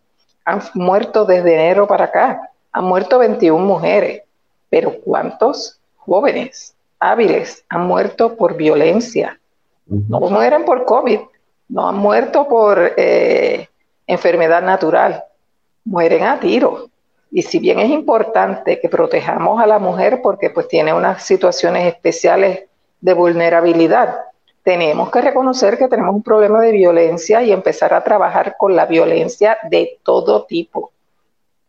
han 0.44 0.60
muerto 0.74 1.24
desde 1.24 1.54
enero 1.54 1.86
para 1.86 2.04
acá? 2.04 2.50
Han 2.70 2.84
muerto 2.84 3.18
21 3.18 3.64
mujeres, 3.64 4.24
pero 4.68 4.92
¿cuántos 5.02 5.80
jóvenes 5.96 6.74
hábiles 6.98 7.64
han 7.70 7.86
muerto 7.86 8.36
por 8.36 8.54
violencia? 8.54 9.40
No 9.86 10.20
mueren 10.20 10.66
por 10.66 10.84
COVID, 10.84 11.20
no 11.72 11.88
han 11.88 11.96
muerto 11.96 12.46
por 12.46 12.92
eh, 12.98 13.66
enfermedad 14.06 14.62
natural, 14.62 15.24
mueren 15.84 16.24
a 16.24 16.38
tiro. 16.38 16.90
Y 17.30 17.40
si 17.42 17.58
bien 17.58 17.78
es 17.78 17.90
importante 17.90 18.78
que 18.78 18.90
protejamos 18.90 19.60
a 19.60 19.66
la 19.66 19.78
mujer 19.78 20.20
porque 20.22 20.50
pues 20.50 20.68
tiene 20.68 20.92
unas 20.92 21.22
situaciones 21.22 21.86
especiales 21.86 22.64
de 23.00 23.14
vulnerabilidad, 23.14 24.16
tenemos 24.62 25.10
que 25.10 25.22
reconocer 25.22 25.78
que 25.78 25.88
tenemos 25.88 26.14
un 26.14 26.22
problema 26.22 26.60
de 26.60 26.72
violencia 26.72 27.42
y 27.42 27.50
empezar 27.50 27.94
a 27.94 28.04
trabajar 28.04 28.56
con 28.58 28.76
la 28.76 28.84
violencia 28.84 29.56
de 29.70 29.98
todo 30.02 30.44
tipo. 30.44 30.92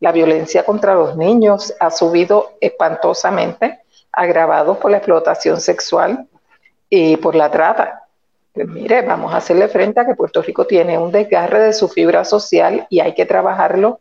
La 0.01 0.11
violencia 0.11 0.65
contra 0.65 0.95
los 0.95 1.15
niños 1.15 1.73
ha 1.79 1.89
subido 1.89 2.57
espantosamente, 2.59 3.79
agravado 4.11 4.77
por 4.77 4.91
la 4.91 4.97
explotación 4.97 5.61
sexual 5.61 6.27
y 6.89 7.15
por 7.15 7.35
la 7.35 7.49
trata. 7.49 8.02
Pues 8.53 8.67
mire, 8.67 9.01
vamos 9.01 9.33
a 9.33 9.37
hacerle 9.37 9.67
frente 9.67 9.99
a 9.99 10.05
que 10.05 10.13
Puerto 10.13 10.43
Rico 10.43 10.67
tiene 10.67 10.97
un 10.99 11.11
desgarre 11.11 11.59
de 11.59 11.73
su 11.73 11.89
fibra 11.89 12.23
social 12.23 12.85
y 12.87 12.99
hay 12.99 13.15
que 13.15 13.25
trabajarlo 13.25 13.99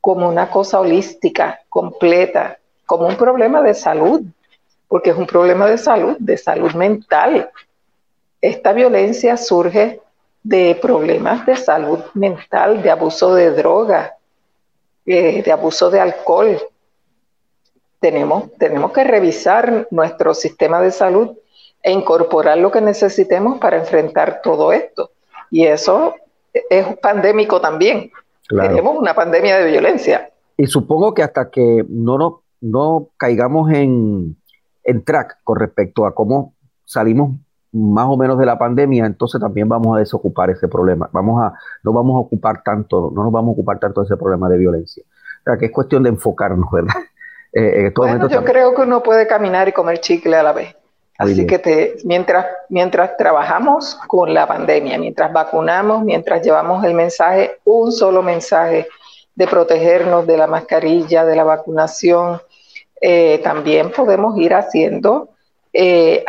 como 0.00 0.28
una 0.28 0.50
cosa 0.50 0.80
holística, 0.80 1.60
completa, 1.68 2.58
como 2.84 3.06
un 3.06 3.14
problema 3.16 3.62
de 3.62 3.74
salud, 3.74 4.22
porque 4.88 5.10
es 5.10 5.16
un 5.16 5.28
problema 5.28 5.68
de 5.68 5.78
salud, 5.78 6.16
de 6.18 6.36
salud 6.36 6.72
mental. 6.72 7.48
Esta 8.40 8.72
violencia 8.72 9.36
surge 9.36 10.00
de 10.42 10.76
problemas 10.82 11.46
de 11.46 11.54
salud 11.54 12.00
mental, 12.14 12.82
de 12.82 12.90
abuso 12.90 13.32
de 13.32 13.52
droga, 13.52 14.16
eh, 15.06 15.44
de 15.44 15.52
abuso 15.52 15.90
de 15.90 16.00
alcohol. 16.00 16.60
Tenemos, 18.00 18.52
tenemos 18.58 18.90
que 18.90 19.04
revisar 19.04 19.86
nuestro 19.92 20.34
sistema 20.34 20.80
de 20.80 20.90
salud 20.90 21.36
e 21.82 21.92
incorporar 21.92 22.58
lo 22.58 22.70
que 22.70 22.80
necesitemos 22.80 23.58
para 23.58 23.78
enfrentar 23.78 24.40
todo 24.42 24.72
esto. 24.72 25.10
Y 25.50 25.64
eso 25.64 26.14
es 26.70 26.96
pandémico 26.98 27.60
también. 27.60 28.10
Tenemos 28.48 28.98
una 28.98 29.14
pandemia 29.14 29.58
de 29.58 29.70
violencia. 29.70 30.30
Y 30.56 30.66
supongo 30.66 31.14
que 31.14 31.22
hasta 31.22 31.50
que 31.50 31.84
no, 31.88 32.18
no, 32.18 32.42
no 32.60 33.08
caigamos 33.16 33.72
en, 33.72 34.36
en 34.84 35.04
track 35.04 35.38
con 35.44 35.58
respecto 35.58 36.06
a 36.06 36.14
cómo 36.14 36.54
salimos 36.84 37.32
más 37.72 38.06
o 38.06 38.18
menos 38.18 38.38
de 38.38 38.44
la 38.44 38.58
pandemia, 38.58 39.06
entonces 39.06 39.40
también 39.40 39.66
vamos 39.68 39.96
a 39.96 40.00
desocupar 40.00 40.50
ese 40.50 40.68
problema. 40.68 41.08
Vamos 41.12 41.42
a, 41.42 41.54
no 41.82 41.92
vamos 41.92 42.16
a 42.16 42.18
ocupar 42.18 42.62
tanto, 42.62 43.10
no 43.14 43.24
nos 43.24 43.32
vamos 43.32 43.50
a 43.50 43.52
ocupar 43.52 43.78
tanto 43.78 44.02
de 44.02 44.06
ese 44.06 44.16
problema 44.16 44.48
de 44.50 44.58
violencia. 44.58 45.02
O 45.40 45.44
sea, 45.44 45.56
que 45.56 45.66
es 45.66 45.72
cuestión 45.72 46.02
de 46.02 46.10
enfocarnos, 46.10 46.70
¿verdad? 46.70 46.94
Eh, 47.54 47.92
bueno, 47.94 48.30
yo 48.30 48.44
creo 48.44 48.74
que 48.74 48.80
uno 48.80 49.02
puede 49.02 49.26
caminar 49.26 49.68
y 49.68 49.72
comer 49.72 50.00
chicle 50.00 50.34
a 50.36 50.42
la 50.42 50.54
vez. 50.54 50.74
Así 51.22 51.46
que 51.46 51.58
te, 51.58 51.96
mientras, 52.04 52.46
mientras 52.68 53.16
trabajamos 53.16 53.94
con 54.06 54.32
la 54.32 54.46
pandemia, 54.46 54.98
mientras 54.98 55.32
vacunamos, 55.32 56.02
mientras 56.02 56.42
llevamos 56.42 56.84
el 56.84 56.94
mensaje, 56.94 57.58
un 57.64 57.92
solo 57.92 58.22
mensaje 58.22 58.88
de 59.34 59.46
protegernos 59.46 60.26
de 60.26 60.36
la 60.36 60.46
mascarilla, 60.46 61.24
de 61.24 61.36
la 61.36 61.44
vacunación, 61.44 62.40
eh, 63.00 63.40
también 63.42 63.90
podemos 63.90 64.38
ir 64.38 64.54
haciendo 64.54 65.30
eh, 65.72 66.24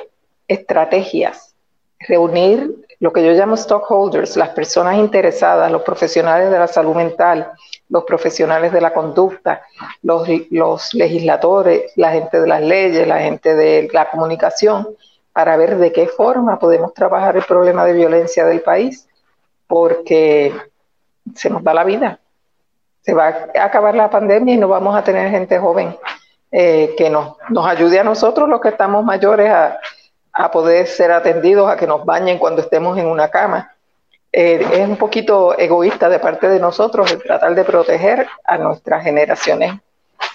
estrategias, 0.48 1.54
reunir 2.00 2.86
lo 3.00 3.12
que 3.12 3.24
yo 3.24 3.32
llamo 3.32 3.56
stockholders, 3.56 4.38
las 4.38 4.50
personas 4.50 4.98
interesadas, 4.98 5.72
los 5.72 5.82
profesionales 5.82 6.50
de 6.50 6.60
la 6.60 6.68
salud 6.68 6.96
mental, 6.96 7.52
los 7.90 8.04
profesionales 8.06 8.72
de 8.72 8.82
la 8.82 8.94
conducta, 8.94 9.62
los, 10.02 10.28
los 10.50 10.94
legisladores, 10.94 11.92
la 11.96 12.12
gente 12.12 12.40
de 12.40 12.48
las 12.48 12.62
leyes, 12.62 13.08
la 13.08 13.20
gente 13.20 13.56
de 13.56 13.90
la 13.92 14.10
comunicación, 14.10 14.88
para 15.32 15.58
ver 15.58 15.78
de 15.78 15.92
qué 15.92 16.08
forma 16.08 16.60
podemos 16.60 16.94
trabajar 16.94 17.36
el 17.36 17.44
problema 17.44 17.86
de 17.86 17.94
violencia 17.94 18.46
del 18.46 18.62
país, 18.62 19.08
porque 19.68 20.54
se 21.36 21.50
nos 21.50 21.64
va 21.64 21.74
la 21.74 21.84
vida. 21.84 22.20
Se 23.02 23.14
va 23.14 23.50
a 23.56 23.66
acabar 23.66 23.96
la 23.96 24.10
pandemia 24.10 24.56
y 24.56 24.58
no 24.58 24.68
vamos 24.68 24.96
a 24.96 25.04
tener 25.04 25.30
gente 25.30 25.60
joven 25.60 25.98
eh, 26.52 26.94
que 26.98 27.10
nos, 27.10 27.36
nos 27.50 27.66
ayude 27.66 28.00
a 28.00 28.04
nosotros, 28.04 28.48
los 28.48 28.62
que 28.62 28.70
estamos 28.70 29.04
mayores, 29.04 29.50
a, 29.50 29.80
a 30.32 30.52
poder 30.52 30.88
ser 30.88 31.12
atendidos, 31.12 31.70
a 31.70 31.78
que 31.78 31.88
nos 31.88 32.06
bañen 32.06 32.40
cuando 32.40 32.62
estemos 32.62 32.98
en 32.98 33.08
una 33.08 33.30
cama. 33.30 33.73
Eh, 34.36 34.66
es 34.74 34.90
un 34.90 34.98
poquito 34.98 35.56
egoísta 35.60 36.10
de 36.10 36.18
parte 36.18 36.50
de 36.50 36.60
nosotros 36.60 37.12
el 37.12 37.22
tratar 37.22 37.54
de 37.54 37.64
proteger 37.64 38.26
a 38.44 38.58
nuestras 38.58 39.04
generaciones 39.04 39.80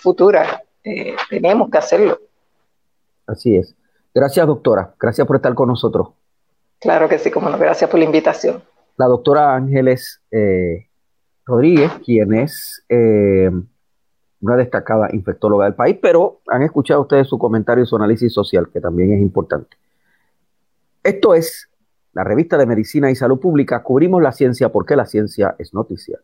futuras. 0.01 0.49
Eh, 0.85 1.17
tenemos 1.29 1.69
que 1.69 1.79
hacerlo. 1.79 2.21
Así 3.27 3.57
es. 3.57 3.75
Gracias, 4.15 4.47
doctora. 4.47 4.95
Gracias 5.01 5.27
por 5.27 5.35
estar 5.35 5.53
con 5.53 5.67
nosotros. 5.67 6.11
Claro 6.79 7.09
que 7.09 7.19
sí, 7.19 7.33
como 7.33 7.51
no. 7.51 7.59
Gracias 7.59 7.91
por 7.91 7.99
la 7.99 8.07
invitación. 8.07 8.63
La 8.97 9.07
doctora 9.07 9.57
Ángeles 9.57 10.21
eh, 10.31 10.87
Rodríguez, 11.45 11.91
quien 12.05 12.35
es 12.35 12.85
una 14.41 14.57
destacada 14.57 15.09
infectóloga 15.13 15.65
del 15.65 15.75
país, 15.75 15.99
pero 16.01 16.41
han 16.47 16.63
escuchado 16.63 17.01
ustedes 17.01 17.27
su 17.27 17.37
comentario 17.37 17.83
y 17.83 17.87
su 17.89 17.97
análisis 17.97 18.33
social, 18.33 18.69
que 18.73 18.81
también 18.81 19.13
es 19.13 19.21
importante. 19.21 19.77
Esto 21.03 21.35
es 21.35 21.68
la 22.19 22.25
revista 22.25 22.59
de 22.59 22.67
Medicina 22.67 23.13
y 23.13 23.15
Salud 23.15 23.39
Pública. 23.39 23.81
Cubrimos 23.85 24.21
la 24.21 24.33
ciencia 24.33 24.71
porque 24.71 24.97
la 24.97 25.07
ciencia 25.07 25.55
es 25.57 25.73
noticia. 25.73 26.19